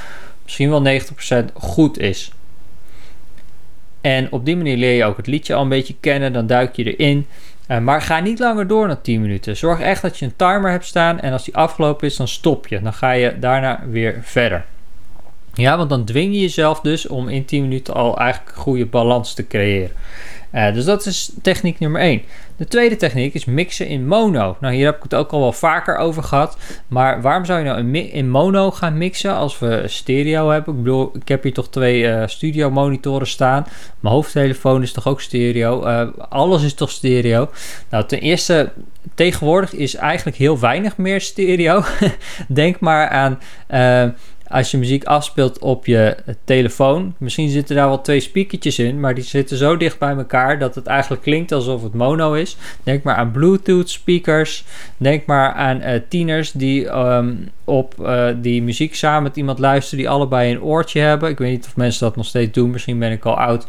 misschien 0.42 0.70
wel 0.70 0.82
90 0.82 1.14
procent 1.14 1.50
goed 1.54 1.98
is. 1.98 2.32
En 4.00 4.32
op 4.32 4.44
die 4.44 4.56
manier 4.56 4.76
leer 4.76 4.96
je 4.96 5.04
ook 5.04 5.16
het 5.16 5.26
liedje 5.26 5.54
al 5.54 5.62
een 5.62 5.68
beetje 5.68 5.94
kennen, 6.00 6.32
dan 6.32 6.46
duik 6.46 6.76
je 6.76 6.96
erin. 6.96 7.26
Uh, 7.68 7.78
maar 7.78 8.02
ga 8.02 8.20
niet 8.20 8.38
langer 8.38 8.66
door 8.66 8.86
dan 8.86 9.00
10 9.00 9.20
minuten. 9.20 9.56
Zorg 9.56 9.80
echt 9.80 10.02
dat 10.02 10.18
je 10.18 10.24
een 10.24 10.36
timer 10.36 10.70
hebt 10.70 10.84
staan 10.84 11.20
en 11.20 11.32
als 11.32 11.44
die 11.44 11.56
afgelopen 11.56 12.06
is, 12.06 12.16
dan 12.16 12.28
stop 12.28 12.66
je. 12.66 12.80
Dan 12.80 12.92
ga 12.92 13.10
je 13.10 13.38
daarna 13.38 13.82
weer 13.90 14.20
verder. 14.22 14.64
Ja, 15.54 15.76
want 15.76 15.90
dan 15.90 16.04
dwing 16.04 16.34
je 16.34 16.40
jezelf 16.40 16.81
dus 16.81 17.06
om 17.06 17.28
in 17.28 17.44
10 17.44 17.62
minuten 17.62 17.94
al 17.94 18.19
eigenlijk 18.19 18.56
een 18.56 18.62
goede 18.62 18.86
balans 18.86 19.34
te 19.34 19.46
creëren. 19.46 19.90
Uh, 20.55 20.73
dus 20.75 20.84
dat 20.84 21.06
is 21.06 21.31
techniek 21.43 21.79
nummer 21.79 22.01
1. 22.01 22.23
De 22.56 22.67
tweede 22.67 22.96
techniek 22.96 23.34
is 23.34 23.44
mixen 23.44 23.87
in 23.87 24.06
mono. 24.06 24.56
Nou, 24.61 24.75
hier 24.75 24.84
heb 24.84 24.96
ik 24.96 25.03
het 25.03 25.15
ook 25.15 25.31
al 25.31 25.41
wel 25.41 25.53
vaker 25.53 25.96
over 25.96 26.23
gehad. 26.23 26.56
Maar 26.89 27.23
waarom 27.23 27.44
zou 27.44 27.58
je 27.58 27.65
nou 27.65 27.99
in, 27.99 28.31
mono 28.31 28.70
gaan 28.70 28.99
mixen 28.99 29.34
als 29.34 29.58
we 29.58 29.82
stereo 29.87 30.51
hebben? 30.51 30.75
Ik 30.75 30.82
bedoel, 30.82 31.11
ik 31.15 31.29
heb 31.29 31.43
hier 31.43 31.53
toch 31.53 31.69
twee 31.69 32.03
uh, 32.03 32.23
studio 32.27 32.70
monitoren 32.70 33.27
staan. 33.27 33.67
Mijn 34.01 34.15
hoofdtelefoon 34.15 34.82
is 34.82 34.93
toch 34.93 35.08
ook 35.08 35.20
stereo? 35.20 35.87
Uh, 35.87 36.08
alles 36.29 36.63
is 36.63 36.75
toch 36.75 36.91
stereo? 36.91 37.51
Nou, 37.91 38.06
ten 38.06 38.20
eerste, 38.20 38.73
tegenwoordig 39.15 39.73
is 39.73 39.94
eigenlijk 39.94 40.37
heel 40.37 40.58
weinig 40.58 40.96
meer 40.96 41.20
stereo. 41.20 41.82
Denk 42.49 42.81
maar 42.81 43.08
aan 43.08 43.39
als 44.55 44.70
je 44.70 44.79
muziek 44.79 45.05
afspeelt 45.05 45.58
op 45.58 45.87
je 45.87 46.17
telefoon, 46.44 47.15
misschien 47.19 47.49
zitten 47.49 47.77
daar 47.77 47.89
wel 47.89 48.01
twee 48.01 48.20
speakertjes 48.20 48.79
in, 48.79 49.01
maar 49.01 49.15
die 49.15 49.25
zitten 49.25 49.56
zo 49.56 49.77
dicht 49.77 49.99
bij 49.99 50.17
elkaar 50.17 50.58
dat 50.58 50.75
het 50.75 50.87
eigenlijk 50.87 51.23
klinkt 51.23 51.53
alsof 51.53 51.82
het 51.82 51.94
mono 51.94 52.32
is. 52.32 52.56
Denk 52.82 53.03
maar 53.03 53.15
aan 53.15 53.31
Bluetooth 53.31 53.91
speakers. 53.91 54.65
Denk 54.96 55.27
maar 55.27 55.53
aan 55.53 55.81
uh, 55.82 56.01
tieners 56.08 56.53
die 56.53 56.89
um, 56.89 57.49
op 57.65 57.94
uh, 58.01 58.27
die 58.37 58.63
muziek 58.63 58.94
samen 58.94 59.23
met 59.23 59.37
iemand 59.37 59.58
luisteren 59.58 59.99
die 59.99 60.08
allebei 60.08 60.53
een 60.53 60.63
oortje 60.63 61.01
hebben. 61.01 61.31
Ik 61.31 61.39
weet 61.39 61.51
niet 61.51 61.67
of 61.67 61.77
mensen 61.77 62.06
dat 62.06 62.17
nog 62.17 62.27
steeds 62.27 62.53
doen. 62.53 62.70
Misschien 62.70 62.99
ben 62.99 63.13
ik 63.13 63.25
al 63.25 63.39
oud, 63.39 63.67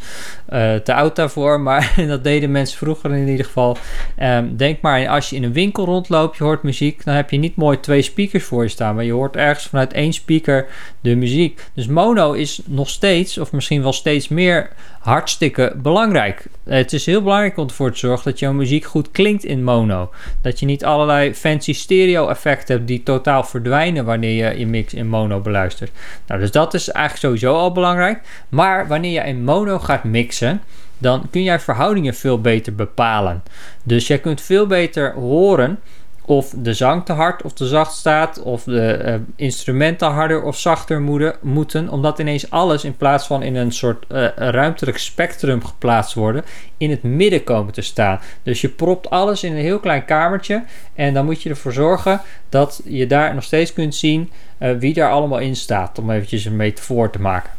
uh, 0.49 0.75
te 0.75 0.93
oud 0.93 1.15
daarvoor, 1.15 1.59
maar 1.69 1.93
dat 2.07 2.23
deden 2.23 2.51
mensen 2.51 2.77
vroeger 2.77 3.15
in 3.15 3.27
ieder 3.27 3.45
geval. 3.45 3.77
Um, 4.21 4.57
denk 4.57 4.81
maar 4.81 5.07
als 5.07 5.29
je 5.29 5.35
in 5.35 5.43
een 5.43 5.53
winkel 5.53 5.85
rondloopt, 5.85 6.37
je 6.37 6.43
hoort 6.43 6.63
muziek, 6.63 7.05
dan 7.05 7.15
heb 7.15 7.29
je 7.29 7.37
niet 7.37 7.55
mooi 7.55 7.79
twee 7.79 8.01
speakers 8.01 8.43
voor 8.43 8.63
je 8.63 8.69
staan, 8.69 8.95
maar 8.95 9.03
je 9.03 9.11
hoort 9.11 9.35
ergens 9.35 9.67
vanuit 9.67 9.93
één 9.93 10.13
speaker 10.13 10.67
de 11.01 11.15
muziek. 11.15 11.61
Dus 11.73 11.87
mono 11.87 12.31
is 12.31 12.61
nog 12.65 12.89
steeds, 12.89 13.37
of 13.37 13.51
misschien 13.51 13.81
wel 13.81 13.93
steeds 13.93 14.27
meer, 14.27 14.69
hartstikke 14.99 15.73
belangrijk. 15.75 16.45
Het 16.63 16.93
is 16.93 17.05
heel 17.05 17.21
belangrijk 17.21 17.57
om 17.57 17.67
ervoor 17.67 17.91
te 17.91 17.97
zorgen 17.97 18.31
dat 18.31 18.39
jouw 18.39 18.53
muziek 18.53 18.85
goed 18.85 19.11
klinkt 19.11 19.43
in 19.43 19.63
mono. 19.63 20.11
Dat 20.41 20.59
je 20.59 20.65
niet 20.65 20.85
allerlei 20.85 21.35
fancy 21.35 21.73
stereo 21.73 22.27
effecten 22.27 22.75
hebt 22.75 22.87
die 22.87 23.03
totaal 23.03 23.43
verdwijnen 23.43 24.05
wanneer 24.05 24.45
je 24.45 24.59
je 24.59 24.67
mix 24.67 24.93
in 24.93 25.07
mono 25.07 25.39
beluistert. 25.39 25.91
Nou, 26.27 26.39
dus 26.39 26.51
dat 26.51 26.73
is 26.73 26.89
eigenlijk 26.89 27.25
sowieso 27.25 27.59
al 27.59 27.71
belangrijk. 27.71 28.21
Maar 28.49 28.87
wanneer 28.87 29.11
je 29.11 29.29
in 29.29 29.43
mono 29.43 29.79
gaat 29.79 30.03
mixen, 30.03 30.61
dan 30.97 31.27
kun 31.31 31.43
jij 31.43 31.59
verhoudingen 31.59 32.13
veel 32.13 32.41
beter 32.41 32.75
bepalen. 32.75 33.43
Dus 33.83 34.07
jij 34.07 34.19
kunt 34.19 34.41
veel 34.41 34.67
beter 34.67 35.13
horen 35.13 35.79
of 36.25 36.53
de 36.57 36.73
zang 36.73 37.05
te 37.05 37.13
hard 37.13 37.41
of 37.41 37.53
te 37.53 37.67
zacht 37.67 37.93
staat, 37.93 38.41
of 38.41 38.63
de 38.63 39.01
uh, 39.05 39.15
instrumenten 39.35 40.07
harder 40.07 40.43
of 40.43 40.59
zachter 40.59 41.01
moeten, 41.41 41.89
omdat 41.89 42.19
ineens 42.19 42.49
alles 42.49 42.83
in 42.83 42.97
plaats 42.97 43.27
van 43.27 43.43
in 43.43 43.55
een 43.55 43.71
soort 43.71 44.05
uh, 44.11 44.27
ruimtelijk 44.35 44.97
spectrum 44.97 45.65
geplaatst 45.65 46.13
worden, 46.13 46.43
in 46.77 46.89
het 46.89 47.03
midden 47.03 47.43
komen 47.43 47.73
te 47.73 47.81
staan. 47.81 48.19
Dus 48.43 48.61
je 48.61 48.69
propt 48.69 49.09
alles 49.09 49.43
in 49.43 49.51
een 49.51 49.57
heel 49.61 49.79
klein 49.79 50.05
kamertje 50.05 50.63
en 50.93 51.13
dan 51.13 51.25
moet 51.25 51.41
je 51.41 51.49
ervoor 51.49 51.73
zorgen 51.73 52.21
dat 52.49 52.81
je 52.85 53.07
daar 53.07 53.33
nog 53.33 53.43
steeds 53.43 53.73
kunt 53.73 53.95
zien 53.95 54.31
uh, 54.59 54.71
wie 54.79 54.93
daar 54.93 55.11
allemaal 55.11 55.39
in 55.39 55.55
staat, 55.55 55.99
om 55.99 56.11
eventjes 56.11 56.45
een 56.45 56.55
metafoor 56.55 57.09
te 57.09 57.21
maken. 57.21 57.49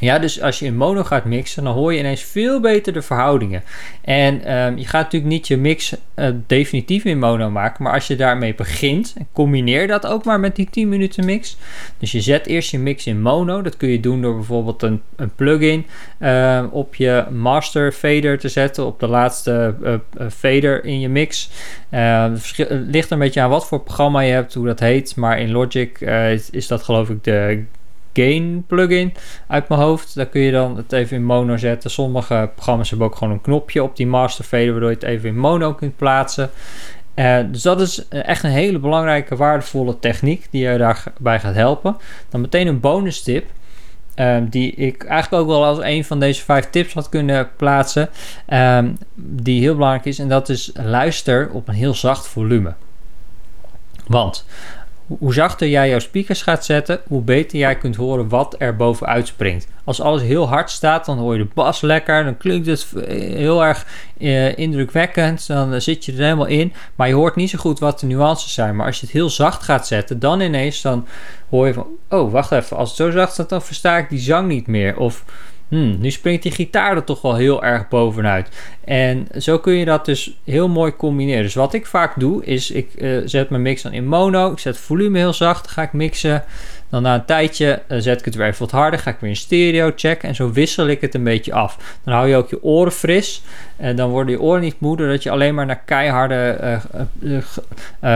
Ja, 0.00 0.18
dus 0.18 0.42
als 0.42 0.58
je 0.58 0.64
in 0.64 0.76
mono 0.76 1.04
gaat 1.04 1.24
mixen, 1.24 1.64
dan 1.64 1.74
hoor 1.74 1.92
je 1.92 1.98
ineens 1.98 2.22
veel 2.22 2.60
beter 2.60 2.92
de 2.92 3.02
verhoudingen. 3.02 3.62
En 4.00 4.56
um, 4.56 4.78
je 4.78 4.86
gaat 4.86 5.02
natuurlijk 5.02 5.32
niet 5.32 5.46
je 5.48 5.56
mix 5.56 5.94
uh, 6.14 6.28
definitief 6.46 7.04
in 7.04 7.18
mono 7.18 7.50
maken, 7.50 7.82
maar 7.82 7.92
als 7.92 8.06
je 8.06 8.16
daarmee 8.16 8.54
begint, 8.54 9.14
combineer 9.32 9.86
dat 9.86 10.06
ook 10.06 10.24
maar 10.24 10.40
met 10.40 10.56
die 10.56 10.68
10 10.70 10.88
minuten 10.88 11.24
mix. 11.24 11.56
Dus 11.98 12.12
je 12.12 12.20
zet 12.20 12.46
eerst 12.46 12.70
je 12.70 12.78
mix 12.78 13.06
in 13.06 13.20
mono. 13.20 13.62
Dat 13.62 13.76
kun 13.76 13.88
je 13.88 14.00
doen 14.00 14.22
door 14.22 14.34
bijvoorbeeld 14.34 14.82
een, 14.82 15.02
een 15.16 15.34
plugin 15.34 15.86
uh, 16.20 16.64
op 16.70 16.94
je 16.94 17.24
master 17.30 17.92
fader 17.92 18.38
te 18.38 18.48
zetten, 18.48 18.86
op 18.86 19.00
de 19.00 19.08
laatste 19.08 19.74
uh, 19.82 19.94
fader 20.30 20.84
in 20.84 21.00
je 21.00 21.08
mix. 21.08 21.50
het 21.88 22.54
ligt 22.68 23.10
een 23.10 23.18
beetje 23.18 23.40
aan 23.40 23.50
wat 23.50 23.66
voor 23.66 23.80
programma 23.80 24.20
je 24.20 24.32
hebt, 24.32 24.54
hoe 24.54 24.66
dat 24.66 24.80
heet, 24.80 25.16
maar 25.16 25.40
in 25.40 25.50
Logic 25.50 26.00
is 26.50 26.66
dat 26.66 26.82
geloof 26.82 27.08
ik 27.10 27.24
de 27.24 27.64
gain 28.22 28.64
plugin 28.66 29.14
uit 29.46 29.68
mijn 29.68 29.80
hoofd. 29.80 30.14
Daar 30.14 30.26
kun 30.26 30.40
je 30.40 30.52
dan 30.52 30.76
het 30.76 30.92
even 30.92 31.16
in 31.16 31.24
mono 31.24 31.56
zetten. 31.56 31.90
Sommige 31.90 32.50
programma's 32.54 32.90
hebben 32.90 33.06
ook 33.06 33.16
gewoon 33.16 33.32
een 33.32 33.40
knopje 33.40 33.82
op 33.82 33.96
die 33.96 34.06
master 34.06 34.44
fader 34.44 34.70
waardoor 34.70 34.90
je 34.90 34.94
het 34.94 35.04
even 35.04 35.28
in 35.28 35.38
mono 35.38 35.74
kunt 35.74 35.96
plaatsen. 35.96 36.50
Uh, 37.14 37.38
dus 37.50 37.62
dat 37.62 37.80
is 37.80 38.08
echt 38.08 38.42
een 38.42 38.50
hele 38.50 38.78
belangrijke, 38.78 39.36
waardevolle 39.36 39.98
techniek 39.98 40.46
die 40.50 40.68
je 40.68 40.78
daarbij 40.78 41.40
gaat 41.40 41.54
helpen. 41.54 41.96
Dan 42.28 42.40
meteen 42.40 42.66
een 42.66 42.80
bonus 42.80 43.22
tip. 43.22 43.50
Um, 44.20 44.48
die 44.48 44.72
ik 44.72 45.04
eigenlijk 45.04 45.42
ook 45.42 45.48
wel 45.48 45.64
als 45.64 45.78
een 45.80 46.04
van 46.04 46.20
deze 46.20 46.44
vijf 46.44 46.70
tips 46.70 46.94
had 46.94 47.08
kunnen 47.08 47.50
plaatsen. 47.56 48.08
Um, 48.52 48.98
die 49.14 49.60
heel 49.60 49.74
belangrijk 49.74 50.04
is. 50.04 50.18
En 50.18 50.28
dat 50.28 50.48
is 50.48 50.70
luister 50.74 51.50
op 51.52 51.68
een 51.68 51.74
heel 51.74 51.94
zacht 51.94 52.26
volume. 52.26 52.74
Want 54.06 54.44
hoe 55.18 55.34
zachter 55.34 55.68
jij 55.68 55.88
jouw 55.88 55.98
speakers 55.98 56.42
gaat 56.42 56.64
zetten, 56.64 57.00
hoe 57.06 57.22
beter 57.22 57.58
jij 57.58 57.76
kunt 57.76 57.96
horen 57.96 58.28
wat 58.28 58.54
er 58.58 58.76
bovenuit 58.76 59.26
springt. 59.26 59.66
Als 59.84 60.00
alles 60.00 60.22
heel 60.22 60.48
hard 60.48 60.70
staat, 60.70 61.04
dan 61.04 61.18
hoor 61.18 61.36
je 61.36 61.42
de 61.42 61.48
bas 61.54 61.80
lekker, 61.80 62.24
dan 62.24 62.36
klinkt 62.36 62.66
het 62.66 62.86
heel 63.08 63.64
erg 63.64 63.86
eh, 64.18 64.58
indrukwekkend, 64.58 65.46
dan 65.46 65.80
zit 65.80 66.04
je 66.04 66.12
er 66.12 66.18
helemaal 66.18 66.46
in. 66.46 66.72
Maar 66.94 67.08
je 67.08 67.14
hoort 67.14 67.36
niet 67.36 67.50
zo 67.50 67.58
goed 67.58 67.78
wat 67.78 68.00
de 68.00 68.06
nuances 68.06 68.54
zijn. 68.54 68.76
Maar 68.76 68.86
als 68.86 69.00
je 69.00 69.06
het 69.06 69.14
heel 69.14 69.30
zacht 69.30 69.62
gaat 69.62 69.86
zetten, 69.86 70.18
dan 70.18 70.40
ineens 70.40 70.82
dan 70.82 71.06
hoor 71.48 71.66
je 71.66 71.72
van, 71.72 71.86
oh 72.08 72.32
wacht 72.32 72.52
even, 72.52 72.76
als 72.76 72.88
het 72.88 72.96
zo 72.96 73.10
zacht 73.10 73.32
staat, 73.32 73.48
dan 73.48 73.62
versta 73.62 73.98
ik 73.98 74.08
die 74.08 74.18
zang 74.18 74.48
niet 74.48 74.66
meer. 74.66 74.96
Of 74.96 75.24
hmm, 75.68 75.96
nu 76.00 76.10
springt 76.10 76.42
die 76.42 76.52
gitaar 76.52 76.96
er 76.96 77.04
toch 77.04 77.22
wel 77.22 77.34
heel 77.34 77.64
erg 77.64 77.88
bovenuit. 77.88 78.48
En 78.84 79.26
zo 79.38 79.58
kun 79.58 79.72
je 79.72 79.84
dat 79.84 80.04
dus 80.04 80.36
heel 80.44 80.68
mooi 80.68 80.96
combineren. 80.96 81.42
Dus 81.42 81.54
wat 81.54 81.74
ik 81.74 81.86
vaak 81.86 82.20
doe, 82.20 82.44
is 82.44 82.70
ik 82.70 82.88
uh, 82.96 83.22
zet 83.24 83.50
mijn 83.50 83.62
mix 83.62 83.82
dan 83.82 83.92
in 83.92 84.06
mono. 84.06 84.52
Ik 84.52 84.58
zet 84.58 84.74
het 84.74 84.84
volume 84.84 85.18
heel 85.18 85.32
zacht, 85.32 85.68
ga 85.68 85.82
ik 85.82 85.92
mixen. 85.92 86.44
Dan 86.90 87.02
na 87.02 87.14
een 87.14 87.24
tijdje 87.24 87.82
uh, 87.88 87.98
zet 88.00 88.18
ik 88.18 88.24
het 88.24 88.34
weer 88.34 88.46
even 88.46 88.60
wat 88.60 88.70
harder. 88.70 89.00
Ga 89.00 89.10
ik 89.10 89.16
weer 89.20 89.30
in 89.30 89.36
stereo 89.36 89.92
checken. 89.96 90.28
En 90.28 90.34
zo 90.34 90.52
wissel 90.52 90.86
ik 90.86 91.00
het 91.00 91.14
een 91.14 91.24
beetje 91.24 91.52
af. 91.52 91.98
Dan 92.04 92.14
hou 92.14 92.28
je 92.28 92.36
ook 92.36 92.50
je 92.50 92.62
oren 92.62 92.92
fris. 92.92 93.42
En 93.76 93.96
dan 93.96 94.10
worden 94.10 94.32
je 94.32 94.40
oren 94.40 94.60
niet 94.60 94.80
moe 94.80 94.96
doordat 94.96 95.22
je 95.22 95.30
alleen 95.30 95.54
maar 95.54 95.66
naar 95.66 95.82
keiharde 95.84 96.56
uh, 97.20 97.42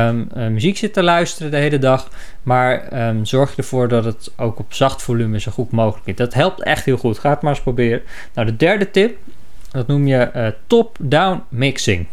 um, 0.09 0.29
muziek 0.35 0.77
zit 0.77 0.93
te 0.93 1.03
luisteren 1.03 1.51
de 1.51 1.57
hele 1.57 1.79
dag. 1.79 2.11
Maar 2.43 3.09
um, 3.09 3.25
zorg 3.25 3.57
ervoor 3.57 3.89
dat 3.89 4.05
het 4.05 4.33
ook 4.37 4.59
op 4.59 4.75
zacht 4.75 5.03
volume 5.03 5.41
zo 5.41 5.53
goed 5.53 5.71
mogelijk 5.71 6.07
is. 6.07 6.15
Dat 6.15 6.35
helpt 6.35 6.63
echt 6.63 6.85
heel 6.85 6.97
goed. 6.97 7.19
Ga 7.19 7.31
het 7.31 7.43
maar 7.43 7.53
eens 7.53 7.63
proberen. 7.63 8.03
Nou, 8.35 8.47
de 8.47 8.57
derde 8.57 8.91
tip. 8.91 9.17
Dat 9.71 9.87
noem 9.87 10.07
je 10.07 10.55
top-down 10.67 11.43
mixing. 11.49 12.07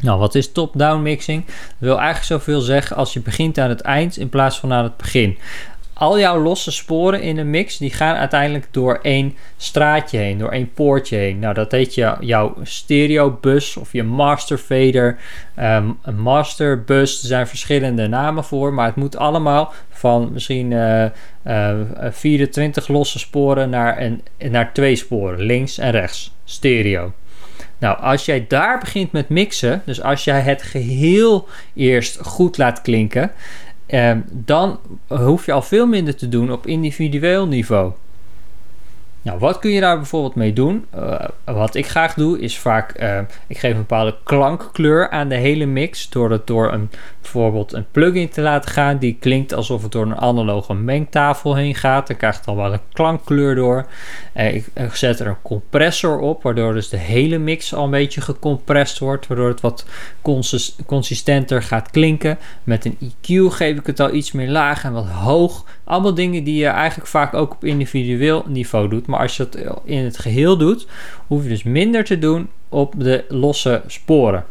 Nou, 0.00 0.18
wat 0.18 0.34
is 0.34 0.52
top-down 0.52 1.02
mixing? 1.02 1.46
Dat 1.46 1.54
wil 1.78 1.98
eigenlijk 1.98 2.26
zoveel 2.26 2.60
zeggen 2.60 2.96
als 2.96 3.12
je 3.12 3.20
begint 3.20 3.58
aan 3.58 3.68
het 3.68 3.80
eind 3.80 4.16
in 4.16 4.28
plaats 4.28 4.58
van 4.58 4.72
aan 4.72 4.84
het 4.84 4.96
begin 4.96 5.38
al 5.98 6.18
jouw 6.18 6.42
losse 6.42 6.70
sporen 6.70 7.22
in 7.22 7.38
een 7.38 7.50
mix, 7.50 7.76
die 7.78 7.90
gaan 7.90 8.16
uiteindelijk 8.16 8.68
door 8.70 8.98
één 9.02 9.36
straatje 9.56 10.18
heen, 10.18 10.38
door 10.38 10.50
één 10.50 10.72
poortje 10.72 11.16
heen. 11.16 11.38
Nou, 11.38 11.54
dat 11.54 11.72
heet 11.72 11.94
je, 11.94 12.16
jouw 12.20 12.56
stereobus 12.62 13.76
of 13.76 13.92
je 13.92 14.02
master 14.02 14.58
fader. 14.58 15.18
Um, 15.60 15.98
master 16.16 16.84
bus, 16.84 17.20
er 17.20 17.26
zijn 17.26 17.46
verschillende 17.46 18.06
namen 18.06 18.44
voor, 18.44 18.72
maar 18.72 18.86
het 18.86 18.96
moet 18.96 19.16
allemaal 19.16 19.72
van 19.90 20.32
misschien 20.32 20.70
uh, 20.70 21.04
uh, 21.46 21.74
24 22.10 22.88
losse 22.88 23.18
sporen 23.18 23.70
naar, 23.70 24.00
een, 24.00 24.22
naar 24.50 24.72
twee 24.72 24.96
sporen, 24.96 25.40
links 25.40 25.78
en 25.78 25.90
rechts, 25.90 26.34
stereo. 26.44 27.12
Nou, 27.78 28.00
als 28.00 28.24
jij 28.24 28.44
daar 28.48 28.78
begint 28.78 29.12
met 29.12 29.28
mixen, 29.28 29.82
dus 29.84 30.02
als 30.02 30.24
jij 30.24 30.40
het 30.40 30.62
geheel 30.62 31.48
eerst 31.74 32.18
goed 32.22 32.58
laat 32.58 32.82
klinken, 32.82 33.32
Um, 33.90 34.24
dan 34.30 34.78
hoef 35.06 35.46
je 35.46 35.52
al 35.52 35.62
veel 35.62 35.86
minder 35.86 36.16
te 36.16 36.28
doen 36.28 36.52
op 36.52 36.66
individueel 36.66 37.46
niveau. 37.46 37.92
Nou, 39.28 39.40
wat 39.40 39.58
kun 39.58 39.70
je 39.70 39.80
daar 39.80 39.96
bijvoorbeeld 39.96 40.34
mee 40.34 40.52
doen? 40.52 40.86
Uh, 40.96 41.24
wat 41.44 41.74
ik 41.74 41.86
graag 41.86 42.14
doe, 42.14 42.40
is 42.40 42.58
vaak, 42.58 43.00
uh, 43.02 43.18
ik 43.46 43.58
geef 43.58 43.72
een 43.72 43.78
bepaalde 43.78 44.16
klankkleur 44.24 45.10
aan 45.10 45.28
de 45.28 45.34
hele 45.34 45.66
mix. 45.66 46.08
Door 46.08 46.30
het 46.30 46.46
door 46.46 46.72
een, 46.72 46.90
bijvoorbeeld 47.20 47.72
een 47.72 47.86
plugin 47.90 48.28
te 48.28 48.40
laten 48.40 48.70
gaan. 48.70 48.98
Die 48.98 49.16
klinkt 49.20 49.54
alsof 49.54 49.82
het 49.82 49.92
door 49.92 50.06
een 50.06 50.16
analoge 50.16 50.74
mengtafel 50.74 51.54
heen 51.54 51.74
gaat. 51.74 52.06
Dan 52.06 52.16
krijgt 52.16 52.38
het 52.38 52.46
al 52.46 52.56
wel 52.56 52.72
een 52.72 52.80
klankkleur 52.92 53.54
door. 53.54 53.86
Uh, 54.36 54.54
ik, 54.54 54.64
zet 54.92 55.20
er 55.20 55.26
een 55.26 55.42
compressor 55.42 56.18
op, 56.18 56.42
waardoor 56.42 56.74
dus 56.74 56.88
de 56.88 56.96
hele 56.96 57.38
mix 57.38 57.74
al 57.74 57.84
een 57.84 57.90
beetje 57.90 58.20
gecompressed 58.20 58.98
wordt. 58.98 59.26
Waardoor 59.26 59.48
het 59.48 59.60
wat 59.60 59.86
consist 60.22 60.76
consistenter 60.86 61.62
gaat 61.62 61.90
klinken. 61.90 62.38
Met 62.64 62.84
een 62.84 62.98
EQ 63.02 63.54
geef 63.54 63.78
ik 63.78 63.86
het 63.86 64.00
al 64.00 64.12
iets 64.12 64.32
meer 64.32 64.48
laag 64.48 64.84
en 64.84 64.92
wat 64.92 65.08
hoog. 65.08 65.64
Allemaal 65.84 66.14
dingen 66.14 66.44
die 66.44 66.56
je 66.56 66.66
eigenlijk 66.66 67.08
vaak 67.08 67.34
ook 67.34 67.52
op 67.52 67.64
individueel 67.64 68.44
niveau 68.46 68.88
doet. 68.88 69.06
Maar 69.06 69.17
als 69.18 69.36
je 69.36 69.42
het 69.42 69.58
in 69.84 70.04
het 70.04 70.18
geheel 70.18 70.56
doet, 70.56 70.86
hoef 71.26 71.42
je 71.42 71.48
dus 71.48 71.62
minder 71.62 72.04
te 72.04 72.18
doen 72.18 72.48
op 72.68 72.94
de 72.96 73.24
losse 73.28 73.82
sporen. 73.86 74.44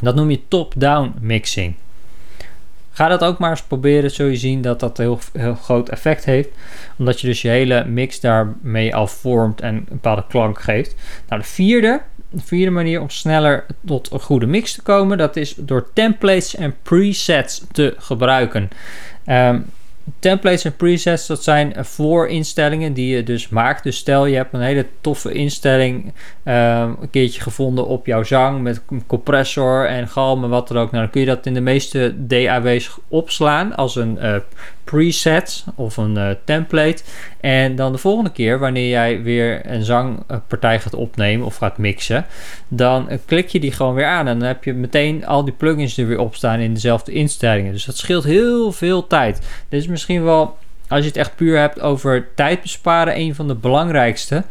Dat 0.00 0.14
noem 0.14 0.30
je 0.30 0.48
top-down 0.48 1.14
mixing. 1.20 1.74
Ga 2.90 3.08
dat 3.08 3.24
ook 3.24 3.38
maar 3.38 3.50
eens 3.50 3.62
proberen, 3.62 4.10
zul 4.10 4.26
je 4.26 4.36
zien 4.36 4.60
dat 4.62 4.80
dat 4.80 4.98
heel, 4.98 5.18
heel 5.32 5.54
groot 5.54 5.88
effect 5.88 6.24
heeft. 6.24 6.48
Omdat 6.98 7.20
je 7.20 7.26
dus 7.26 7.42
je 7.42 7.48
hele 7.48 7.84
mix 7.84 8.20
daarmee 8.20 8.94
al 8.94 9.06
vormt 9.06 9.60
en 9.60 9.74
een 9.74 9.86
bepaalde 9.88 10.24
klank 10.28 10.60
geeft. 10.60 10.94
Nou, 11.28 11.40
de 11.40 11.48
vierde, 11.48 12.00
de 12.30 12.42
vierde 12.44 12.70
manier 12.70 13.00
om 13.00 13.10
sneller 13.10 13.66
tot 13.86 14.12
een 14.12 14.20
goede 14.20 14.46
mix 14.46 14.72
te 14.72 14.82
komen, 14.82 15.18
dat 15.18 15.36
is 15.36 15.54
door 15.54 15.88
templates 15.92 16.56
en 16.56 16.74
presets 16.82 17.64
te 17.72 17.94
gebruiken. 17.98 18.68
Um, 19.26 19.64
templates 20.18 20.64
en 20.64 20.76
presets, 20.76 21.26
dat 21.26 21.42
zijn 21.42 21.74
voorinstellingen 21.84 22.92
die 22.92 23.16
je 23.16 23.22
dus 23.22 23.48
maakt. 23.48 23.82
Dus 23.82 23.96
stel 23.96 24.26
je 24.26 24.36
hebt 24.36 24.54
een 24.54 24.60
hele 24.60 24.86
toffe 25.00 25.32
instelling 25.32 26.12
uh, 26.44 26.90
een 27.00 27.10
keertje 27.10 27.40
gevonden 27.40 27.86
op 27.86 28.06
jouw 28.06 28.22
zang 28.22 28.62
met 28.62 28.82
compressor 29.06 29.86
en 29.86 30.08
galm 30.08 30.44
en 30.44 30.50
wat 30.50 30.70
er 30.70 30.76
ook. 30.76 30.90
Nou, 30.90 31.02
dan 31.02 31.10
kun 31.10 31.20
je 31.20 31.26
dat 31.26 31.46
in 31.46 31.54
de 31.54 31.60
meeste 31.60 32.14
DAW's 32.16 32.98
opslaan 33.08 33.76
als 33.76 33.96
een 33.96 34.18
uh, 34.22 34.36
preset 34.86 35.64
of 35.74 35.96
een 35.96 36.16
uh, 36.16 36.30
template. 36.44 37.02
En 37.40 37.76
dan 37.76 37.92
de 37.92 37.98
volgende 37.98 38.32
keer, 38.32 38.58
wanneer 38.58 38.88
jij 38.88 39.22
weer 39.22 39.60
een 39.70 39.82
zangpartij 39.82 40.80
gaat 40.80 40.94
opnemen 40.94 41.46
of 41.46 41.56
gaat 41.56 41.78
mixen, 41.78 42.26
dan 42.68 43.08
klik 43.24 43.48
je 43.48 43.60
die 43.60 43.72
gewoon 43.72 43.94
weer 43.94 44.06
aan. 44.06 44.26
En 44.26 44.38
dan 44.38 44.48
heb 44.48 44.64
je 44.64 44.72
meteen 44.72 45.26
al 45.26 45.44
die 45.44 45.54
plugins 45.54 45.98
er 45.98 46.06
weer 46.06 46.18
op 46.18 46.34
staan 46.34 46.58
in 46.58 46.74
dezelfde 46.74 47.12
instellingen. 47.12 47.72
Dus 47.72 47.84
dat 47.84 47.96
scheelt 47.96 48.24
heel 48.24 48.72
veel 48.72 49.06
tijd. 49.06 49.40
Dit 49.68 49.80
is 49.80 49.86
misschien 49.88 50.24
wel 50.24 50.56
als 50.88 51.00
je 51.00 51.06
het 51.06 51.16
echt 51.16 51.36
puur 51.36 51.58
hebt 51.58 51.80
over 51.80 52.28
tijd 52.34 52.62
besparen, 52.62 53.18
een 53.18 53.34
van 53.34 53.48
de 53.48 53.54
belangrijkste. 53.54 54.44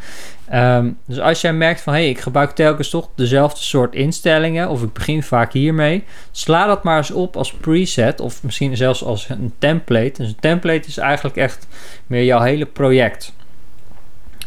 Ehm, 0.50 0.90
dus 1.06 1.20
als 1.20 1.42
jij 1.42 1.54
merkt 1.54 1.82
van 1.82 1.94
hé, 1.94 2.00
hey, 2.00 2.10
ik 2.10 2.20
gebruik 2.20 2.52
telkens 2.52 2.90
toch 2.90 3.10
dezelfde 3.16 3.62
soort 3.62 3.94
instellingen, 3.94 4.70
of 4.70 4.84
ik 4.84 4.94
begin 4.94 5.24
vaak 5.24 5.54
hiermee, 5.54 6.04
sla 6.32 6.66
dat 6.66 6.84
maar 6.84 6.98
eens 6.98 7.12
op 7.12 7.38
als 7.38 7.54
preset, 7.54 8.20
of 8.20 8.44
misschien 8.44 8.78
zelfs 8.78 9.04
als 9.04 9.30
een 9.30 9.54
template. 9.60 10.14
Dus 10.18 10.28
een 10.28 10.40
template 10.40 10.88
is 10.88 10.98
eigenlijk 10.98 11.36
echt 11.36 11.68
meer 12.08 12.24
jouw 12.24 12.42
hele 12.42 12.66
project. 12.66 13.34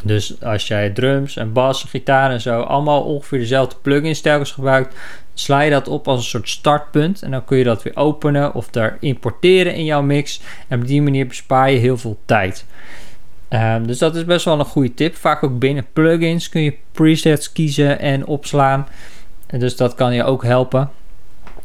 Dus 0.02 0.42
als 0.42 0.66
jij 0.66 0.90
drums 0.90 1.36
en 1.36 1.52
bas, 1.52 1.82
gitaar 1.82 2.30
en 2.30 2.40
zo 2.40 2.60
allemaal 2.60 3.02
ongeveer 3.02 3.38
dezelfde 3.38 3.76
plugins 3.82 4.20
telkens 4.20 4.52
gebruikt, 4.52 4.94
sla 5.34 5.60
je 5.60 5.70
dat 5.70 5.88
op 5.88 6.08
als 6.08 6.18
een 6.18 6.30
soort 6.30 6.48
startpunt 6.48 7.22
en 7.22 7.30
dan 7.30 7.44
kun 7.44 7.58
je 7.58 7.64
dat 7.64 7.82
weer 7.82 7.96
openen 7.96 8.54
of 8.54 8.70
daar 8.70 8.96
importeren 9.00 9.74
in 9.74 9.84
jouw 9.84 10.02
mix 10.02 10.40
en 10.68 10.80
op 10.80 10.86
die 10.86 11.02
manier 11.02 11.26
bespaar 11.26 11.70
je 11.70 11.78
heel 11.78 11.96
veel 11.96 12.18
tijd. 12.24 12.64
Um, 13.50 13.86
dus 13.86 13.98
dat 13.98 14.16
is 14.16 14.24
best 14.24 14.44
wel 14.44 14.58
een 14.58 14.64
goede 14.64 14.94
tip. 14.94 15.16
Vaak 15.16 15.42
ook 15.42 15.58
binnen 15.58 15.86
plugins 15.92 16.48
kun 16.48 16.62
je 16.62 16.76
presets 16.92 17.52
kiezen 17.52 17.98
en 17.98 18.26
opslaan. 18.26 18.86
En 19.46 19.58
dus 19.58 19.76
dat 19.76 19.94
kan 19.94 20.14
je 20.14 20.24
ook 20.24 20.44
helpen. 20.44 20.90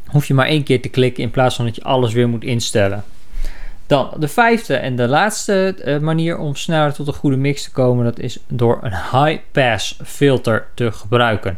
Hoef 0.06 0.26
je 0.26 0.34
maar 0.34 0.46
één 0.46 0.64
keer 0.64 0.82
te 0.82 0.90
klikken 0.90 1.24
in 1.24 1.32
plaats 1.32 1.56
van 1.56 1.66
dat 1.66 1.76
je 1.76 1.84
alles 1.84 2.14
weer 2.14 2.30
moet 2.30 2.44
instellen. 2.44 3.04
Dan 3.94 4.14
de 4.18 4.28
vijfde 4.28 4.76
en 4.76 4.96
de 4.96 5.08
laatste 5.08 5.76
uh, 5.86 6.00
manier 6.00 6.38
om 6.38 6.56
sneller 6.56 6.94
tot 6.94 7.08
een 7.08 7.14
goede 7.14 7.38
mix 7.38 7.64
te 7.64 7.72
komen, 7.72 8.06
dat 8.06 8.20
is 8.20 8.40
door 8.48 8.80
een 8.82 8.92
high 8.92 9.42
pass 9.52 10.00
filter 10.04 10.68
te 10.74 10.92
gebruiken. 10.92 11.58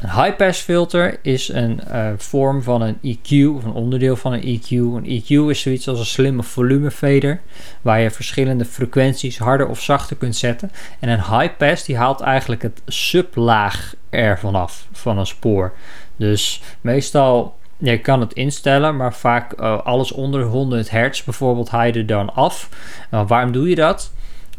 Een 0.00 0.22
high-pass 0.22 0.60
filter 0.60 1.18
is 1.22 1.48
een 1.48 1.80
uh, 1.88 2.08
vorm 2.16 2.62
van 2.62 2.82
een 2.82 2.96
EQ, 2.96 3.56
of 3.56 3.64
een 3.64 3.72
onderdeel 3.72 4.16
van 4.16 4.32
een 4.32 4.60
EQ. 4.60 4.68
Een 4.68 5.22
EQ 5.22 5.50
is 5.50 5.60
zoiets 5.60 5.88
als 5.88 5.98
een 5.98 6.06
slimme 6.06 6.42
volumefader, 6.42 7.40
waar 7.82 8.00
je 8.00 8.10
verschillende 8.10 8.64
frequenties 8.64 9.38
harder 9.38 9.68
of 9.68 9.80
zachter 9.80 10.16
kunt 10.16 10.36
zetten. 10.36 10.70
En 10.98 11.08
een 11.08 11.38
high-pass 11.38 11.84
die 11.84 11.96
haalt 11.96 12.20
eigenlijk 12.20 12.62
het 12.62 12.82
sublaag 12.86 13.94
ervan 14.10 14.54
af, 14.54 14.86
van 14.92 15.18
een 15.18 15.26
spoor. 15.26 15.72
Dus 16.16 16.62
meestal, 16.80 17.56
je 17.78 17.98
kan 17.98 18.20
het 18.20 18.32
instellen, 18.32 18.96
maar 18.96 19.14
vaak 19.14 19.60
uh, 19.60 19.80
alles 19.80 20.12
onder 20.12 20.42
100 20.42 20.90
hertz 20.90 21.24
bijvoorbeeld 21.24 21.68
haal 21.68 21.86
je 21.86 22.04
dan 22.04 22.34
af. 22.34 22.68
Uh, 23.10 23.28
waarom 23.28 23.52
doe 23.52 23.68
je 23.68 23.74
dat? 23.74 24.12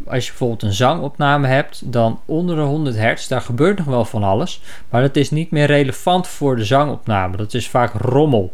als 0.08 0.24
je 0.24 0.30
bijvoorbeeld 0.30 0.64
een 0.64 0.74
zangopname 0.74 1.48
hebt, 1.48 1.92
dan 1.92 2.20
onder 2.26 2.56
de 2.56 2.62
100 2.62 2.96
hertz, 2.96 3.28
daar 3.28 3.42
gebeurt 3.42 3.78
nog 3.78 3.88
wel 3.88 4.06
van 4.06 4.24
alles. 4.24 4.62
Maar 4.90 5.02
dat 5.02 5.16
is 5.16 5.32
niet 5.32 5.52
meer 5.52 5.66
relevant 5.66 6.28
voor 6.28 6.56
de 6.56 6.64
zangopname. 6.64 7.38
Dat 7.38 7.54
is 7.54 7.70
vaak 7.70 7.94
rommel. 7.94 8.54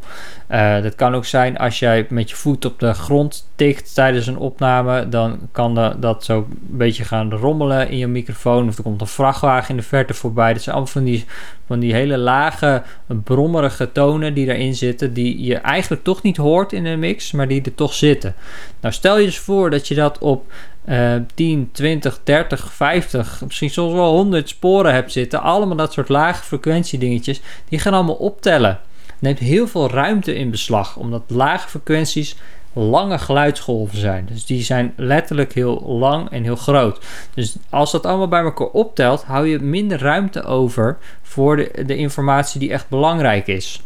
Uh, 0.50 0.82
dat 0.82 0.96
kan 0.96 1.16
ook 1.16 1.26
zijn 1.26 1.58
als 1.58 1.80
jij 1.80 2.06
met 2.10 2.30
je 2.30 2.36
voet 2.36 2.66
op 2.66 2.80
de 2.80 2.94
grond 2.94 3.50
tikt 3.56 3.94
tijdens 3.94 4.28
een 4.28 4.38
opname. 4.38 5.10
Dan 5.10 5.40
kan 5.52 5.96
dat 6.00 6.24
zo 6.24 6.38
een 6.38 6.78
beetje 6.78 7.04
gaan 7.04 7.32
rommelen 7.32 7.90
in 7.90 7.98
je 7.98 8.08
microfoon. 8.08 8.68
Of 8.68 8.78
er 8.78 8.84
komt 8.84 9.02
een 9.02 9.08
vrachtwagen 9.08 9.70
in 9.70 9.78
de 9.78 9.84
verte 9.88 10.14
voorbij. 10.14 10.54
Dat 10.54 10.62
zijn 10.62 10.76
allemaal 10.76 10.94
van 10.94 11.04
die, 11.04 11.26
van 11.68 11.80
die 11.80 11.94
hele 11.94 12.18
lage, 12.18 12.84
brommerige 13.24 13.92
tonen 13.92 14.34
die 14.34 14.46
daarin 14.46 14.76
zitten. 14.76 15.14
Die 15.14 15.44
je 15.44 15.56
eigenlijk 15.56 16.04
toch 16.04 16.22
niet 16.22 16.38
hoort 16.38 16.74
in 16.74 16.86
een 16.86 17.00
mix, 17.00 17.32
maar 17.32 17.48
die 17.48 17.62
er 17.62 17.76
toch 17.76 17.94
zitten. 17.94 18.36
Nou, 18.82 18.94
stel 18.94 19.20
je 19.20 19.26
dus 19.26 19.40
voor 19.40 19.70
dat 19.70 19.88
je 19.88 19.96
dat 19.96 20.18
op 20.18 20.52
uh, 20.90 21.16
10, 21.36 21.70
20, 21.72 22.20
30, 22.24 22.74
50, 22.74 23.42
misschien 23.46 23.70
soms 23.70 23.94
wel 23.94 24.12
100 24.12 24.50
sporen 24.50 24.94
hebt 24.94 25.12
zitten. 25.12 25.42
Allemaal 25.42 25.76
dat 25.76 25.94
soort 25.94 26.10
lage 26.10 26.44
frequentie 26.44 27.00
dingetjes. 27.00 27.42
Die 27.70 27.80
gaan 27.80 27.94
allemaal 27.94 28.16
optellen. 28.16 28.80
Neemt 29.20 29.40
heel 29.40 29.68
veel 29.68 29.90
ruimte 29.90 30.36
in 30.36 30.52
beslag, 30.52 30.98
omdat 30.98 31.24
lage 31.28 31.70
frequenties 31.70 32.36
lange 32.75 33.17
geluidsgolven 33.17 33.98
zijn. 33.98 34.25
Dus 34.25 34.46
die 34.46 34.63
zijn 34.63 34.94
letterlijk 34.96 35.53
heel 35.53 35.84
lang 35.88 36.29
en 36.29 36.44
heel 36.44 36.55
groot. 36.55 37.05
Dus 37.34 37.55
als 37.70 37.91
dat 37.91 38.05
allemaal 38.05 38.27
bij 38.27 38.41
elkaar 38.41 38.67
optelt, 38.67 39.24
hou 39.24 39.48
je 39.48 39.60
minder 39.60 40.00
ruimte 40.00 40.44
over 40.44 40.98
voor 41.22 41.55
de, 41.55 41.84
de 41.86 41.96
informatie 41.96 42.60
die 42.60 42.72
echt 42.72 42.89
belangrijk 42.89 43.48
is. 43.48 43.82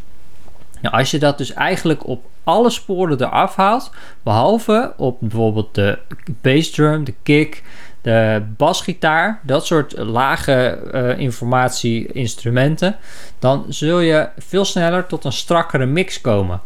Nou, 0.80 0.94
als 0.94 1.10
je 1.10 1.18
dat 1.18 1.38
dus 1.38 1.52
eigenlijk 1.52 2.06
op 2.06 2.24
alle 2.44 2.70
sporen 2.70 3.20
eraf 3.20 3.56
haalt, 3.56 3.90
behalve 4.22 4.92
op 4.96 5.16
bijvoorbeeld 5.20 5.74
de 5.74 5.98
bassdrum, 6.40 7.04
de 7.04 7.14
kick, 7.22 7.62
de 8.02 8.42
basgitaar, 8.56 9.40
dat 9.42 9.66
soort 9.66 9.98
lage 9.98 10.80
uh, 10.94 11.18
informatie-instrumenten, 11.18 12.96
dan 13.38 13.64
zul 13.68 14.00
je 14.00 14.28
veel 14.38 14.64
sneller 14.64 15.06
tot 15.06 15.24
een 15.24 15.32
strakkere 15.32 15.86
mix 15.86 16.20
komen. 16.20 16.60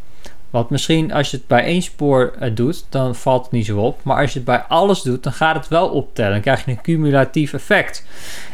Want 0.54 0.70
misschien 0.70 1.12
als 1.12 1.30
je 1.30 1.36
het 1.36 1.46
bij 1.46 1.64
één 1.64 1.82
spoor 1.82 2.32
uh, 2.40 2.50
doet, 2.54 2.84
dan 2.88 3.14
valt 3.14 3.42
het 3.42 3.52
niet 3.52 3.66
zo 3.66 3.78
op. 3.78 4.00
Maar 4.02 4.16
als 4.16 4.32
je 4.32 4.38
het 4.38 4.46
bij 4.46 4.62
alles 4.62 5.02
doet, 5.02 5.22
dan 5.22 5.32
gaat 5.32 5.54
het 5.54 5.68
wel 5.68 5.88
optellen. 5.88 6.32
Dan 6.32 6.40
krijg 6.40 6.64
je 6.64 6.70
een 6.70 6.80
cumulatief 6.80 7.52
effect. 7.52 8.06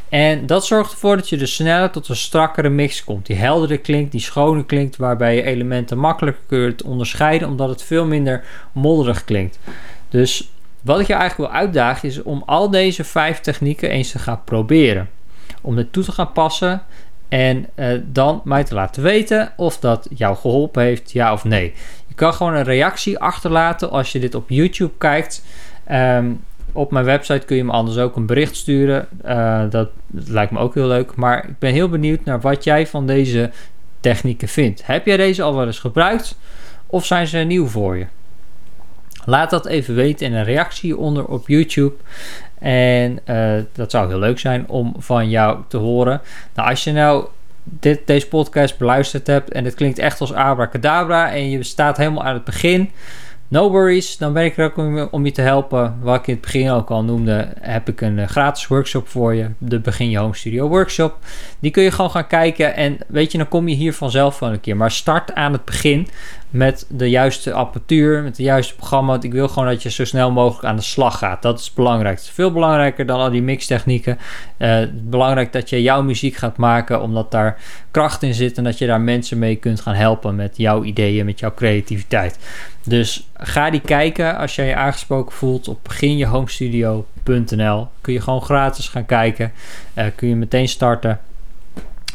En 0.08 0.46
dat 0.46 0.66
zorgt 0.66 0.92
ervoor 0.92 1.16
dat 1.16 1.28
je 1.28 1.36
dus 1.36 1.54
sneller 1.54 1.90
tot 1.90 2.08
een 2.08 2.16
strakkere 2.16 2.68
mix 2.68 3.04
komt. 3.04 3.26
Die 3.26 3.36
helderder 3.36 3.78
klinkt, 3.78 4.12
die 4.12 4.20
schoner 4.20 4.64
klinkt, 4.64 4.96
waarbij 4.96 5.34
je 5.34 5.42
elementen 5.42 5.98
makkelijker 5.98 6.42
kunt 6.46 6.82
onderscheiden, 6.82 7.48
omdat 7.48 7.68
het 7.68 7.82
veel 7.82 8.06
minder 8.06 8.44
modderig 8.72 9.24
klinkt. 9.24 9.58
Dus 10.08 10.50
wat 10.80 11.00
ik 11.00 11.06
je 11.06 11.14
eigenlijk 11.14 11.50
wil 11.50 11.60
uitdagen 11.60 12.08
is 12.08 12.22
om 12.22 12.42
al 12.46 12.70
deze 12.70 13.04
vijf 13.04 13.40
technieken 13.40 13.90
eens 13.90 14.10
te 14.10 14.18
gaan 14.18 14.44
proberen. 14.44 15.10
Om 15.60 15.76
dit 15.76 15.92
toe 15.92 16.04
te 16.04 16.12
gaan 16.12 16.32
passen 16.32 16.82
en 17.30 17.66
uh, 17.74 18.00
dan 18.04 18.40
mij 18.44 18.64
te 18.64 18.74
laten 18.74 19.02
weten 19.02 19.52
of 19.56 19.78
dat 19.78 20.08
jou 20.14 20.36
geholpen 20.36 20.82
heeft, 20.82 21.12
ja 21.12 21.32
of 21.32 21.44
nee. 21.44 21.74
Je 22.06 22.14
kan 22.14 22.34
gewoon 22.34 22.54
een 22.54 22.62
reactie 22.62 23.18
achterlaten 23.18 23.90
als 23.90 24.12
je 24.12 24.18
dit 24.18 24.34
op 24.34 24.48
YouTube 24.48 24.92
kijkt. 24.98 25.44
Um, 25.92 26.40
op 26.72 26.90
mijn 26.90 27.04
website 27.04 27.46
kun 27.46 27.56
je 27.56 27.64
me 27.64 27.72
anders 27.72 27.98
ook 27.98 28.16
een 28.16 28.26
bericht 28.26 28.56
sturen. 28.56 29.08
Dat, 29.70 29.70
dat, 29.70 29.88
lijkt 30.28 30.52
me 30.52 30.58
ook 30.58 30.74
heel 30.74 30.86
leuk. 30.86 31.14
Maar 31.14 31.48
ik 31.48 31.58
ben 31.58 31.72
heel 31.72 31.88
benieuwd 31.88 32.24
naar 32.24 32.40
wat 32.40 32.64
jij 32.64 32.86
van 32.86 33.06
deze 33.06 33.50
technieken 34.00 34.48
vindt. 34.48 34.86
Heb 34.86 35.06
jij 35.06 35.16
deze 35.16 35.42
al 35.42 35.54
wel 35.54 35.66
eens 35.66 35.78
gebruikt? 35.78 36.38
Of 36.86 37.06
zijn 37.06 37.26
ze 37.26 37.38
nieuw 37.38 37.66
voor 37.66 37.96
je? 37.96 38.06
Laat 39.24 39.50
dat 39.50 39.66
even 39.66 39.94
weten 39.94 40.26
in 40.26 40.34
een 40.34 40.44
reactie 40.44 40.96
onder 40.96 41.24
op 41.24 41.48
YouTube. 41.48 41.94
En 42.60 43.18
uh, 43.26 43.52
dat 43.72 43.90
zou 43.90 44.08
heel 44.08 44.18
leuk 44.18 44.38
zijn 44.38 44.68
om 44.68 44.94
van 44.98 45.30
jou 45.30 45.58
te 45.68 45.76
horen. 45.76 46.20
Nou, 46.54 46.68
als 46.68 46.84
je 46.84 46.92
nou 46.92 47.26
dit, 47.62 48.06
deze 48.06 48.28
podcast 48.28 48.78
beluisterd 48.78 49.26
hebt 49.26 49.52
en 49.52 49.64
het 49.64 49.74
klinkt 49.74 49.98
echt 49.98 50.20
als 50.20 50.32
abracadabra 50.32 51.32
en 51.32 51.50
je 51.50 51.62
staat 51.62 51.96
helemaal 51.96 52.24
aan 52.24 52.34
het 52.34 52.44
begin 52.44 52.90
No 53.50 53.70
worries, 53.70 54.16
dan 54.16 54.32
ben 54.32 54.44
ik 54.44 54.56
er 54.56 54.64
ook 54.64 55.10
om, 55.12 55.24
je 55.24 55.32
te 55.32 55.40
helpen. 55.40 55.98
Wat 56.00 56.18
ik 56.18 56.26
in 56.26 56.32
het 56.32 56.42
begin 56.42 56.70
ook 56.70 56.90
al 56.90 57.04
noemde, 57.04 57.48
heb 57.60 57.88
ik 57.88 58.00
een 58.00 58.18
eh, 58.18 58.28
gratis 58.28 58.66
workshop 58.66 59.08
voor 59.08 59.34
je. 59.34 59.50
De 59.58 59.80
Begin 59.80 60.10
Je 60.10 60.18
Home 60.18 60.34
Studio 60.34 60.68
Workshop. 60.68 61.16
Die 61.58 61.70
kun 61.70 61.82
je 61.82 61.90
gewoon 61.90 62.10
gaan 62.10 62.26
kijken 62.26 62.76
en 62.76 62.98
weet 63.08 63.32
je, 63.32 63.38
dan 63.38 63.48
kom 63.48 63.68
je 63.68 63.74
hier 63.74 63.94
vanzelf 63.94 64.38
wel 64.38 64.52
een 64.52 64.60
keer. 64.60 64.76
Maar 64.76 64.90
start 64.90 65.34
aan 65.34 65.52
het 65.52 65.64
begin 65.64 66.08
met 66.50 66.86
de 66.88 67.10
juiste 67.10 67.52
apparatuur, 67.52 68.22
met 68.22 68.36
het 68.36 68.46
juiste 68.46 68.74
programma. 68.74 69.10
Want 69.10 69.24
ik 69.24 69.32
wil 69.32 69.48
gewoon 69.48 69.68
dat 69.68 69.82
je 69.82 69.90
zo 69.90 70.04
snel 70.04 70.30
mogelijk 70.30 70.64
aan 70.64 70.76
de 70.76 70.82
slag 70.82 71.18
gaat. 71.18 71.42
Dat 71.42 71.58
is 71.58 71.64
het 71.64 71.74
belangrijkste. 71.74 72.32
Veel 72.32 72.52
belangrijker 72.52 73.06
dan 73.06 73.20
al 73.20 73.30
die 73.30 73.42
mixtechnieken. 73.42 74.18
Het 74.56 74.88
is 74.88 74.94
belangrijk 75.02 75.52
dat 75.52 75.70
je 75.70 75.82
jouw 75.82 76.02
muziek 76.02 76.36
gaat 76.36 76.56
maken, 76.56 77.02
omdat 77.02 77.30
daar 77.30 77.58
kracht 77.90 78.22
in 78.22 78.34
zit 78.34 78.58
en 78.58 78.64
dat 78.64 78.78
je 78.78 78.86
daar 78.86 79.00
mensen 79.00 79.38
mee 79.38 79.56
kunt 79.56 79.80
gaan 79.80 79.94
helpen 79.94 80.34
met 80.34 80.56
jouw 80.56 80.82
ideeën, 80.82 81.26
met 81.26 81.38
jouw 81.38 81.54
creativiteit. 81.54 82.38
Dus 82.84 83.28
ga 83.34 83.70
die 83.70 83.80
kijken 83.80 84.36
als 84.36 84.54
jij 84.54 84.66
je 84.66 84.74
aangesproken 84.74 85.34
voelt 85.34 85.68
op 85.68 85.78
beginjehomestudio.nl. 85.82 87.88
Kun 88.00 88.12
je 88.12 88.20
gewoon 88.20 88.42
gratis 88.42 88.88
gaan 88.88 89.06
kijken. 89.06 89.52
Uh, 89.94 90.04
kun 90.14 90.28
je 90.28 90.36
meteen 90.36 90.68
starten. 90.68 91.20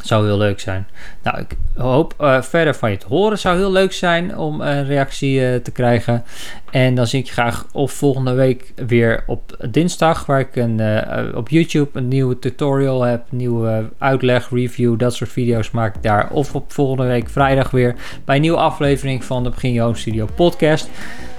Zou 0.06 0.26
heel 0.26 0.38
leuk 0.38 0.60
zijn. 0.60 0.86
Nou, 1.22 1.38
ik 1.38 1.56
hoop 1.74 2.14
uh, 2.20 2.42
verder 2.42 2.74
van 2.74 2.90
je 2.90 2.96
te 2.96 3.06
horen. 3.06 3.38
Zou 3.38 3.56
heel 3.56 3.72
leuk 3.72 3.92
zijn 3.92 4.38
om 4.38 4.60
een 4.60 4.86
reactie 4.86 5.40
uh, 5.40 5.54
te 5.54 5.70
krijgen. 5.70 6.24
En 6.70 6.94
dan 6.94 7.06
zie 7.06 7.20
ik 7.20 7.26
je 7.26 7.32
graag 7.32 7.66
of 7.72 7.92
volgende 7.92 8.32
week 8.32 8.72
weer 8.86 9.24
op 9.26 9.66
dinsdag, 9.70 10.26
waar 10.26 10.40
ik 10.40 10.56
een, 10.56 10.78
uh, 10.78 11.36
op 11.36 11.48
YouTube 11.48 11.98
een 11.98 12.08
nieuwe 12.08 12.38
tutorial 12.38 13.02
heb, 13.02 13.22
nieuwe 13.30 13.88
uitleg, 13.98 14.50
review, 14.50 14.98
dat 14.98 15.14
soort 15.14 15.30
video's 15.30 15.70
maak 15.70 15.94
ik 15.96 16.02
daar. 16.02 16.30
Of 16.30 16.54
op 16.54 16.72
volgende 16.72 17.06
week 17.06 17.28
vrijdag 17.28 17.70
weer 17.70 17.94
bij 18.24 18.34
een 18.34 18.42
nieuwe 18.42 18.58
aflevering 18.58 19.24
van 19.24 19.42
de 19.42 19.50
Begin 19.50 19.72
Je 19.72 19.80
Home 19.80 19.96
Studio 19.96 20.28
podcast. 20.34 20.88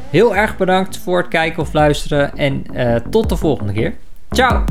Heel 0.10 0.36
erg 0.36 0.58
bedankt 0.58 0.98
voor 0.98 1.18
het 1.18 1.28
kijken 1.28 1.62
of 1.62 1.74
luisteren 1.74 2.38
en 2.38 2.64
tot 3.10 3.30
de 3.30 3.36
volgende 3.36 3.74
keer. 3.74 3.94
Ciao! 4.30 4.64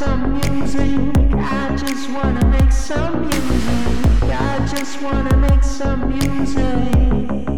Some 0.00 0.32
music. 0.32 0.98
I 1.34 1.76
just 1.76 2.08
wanna 2.08 2.42
make 2.46 2.72
some 2.72 3.20
music. 3.28 4.30
I 4.32 4.66
just 4.66 5.02
wanna 5.02 5.36
make 5.36 5.62
some 5.62 6.08
music. 6.08 7.49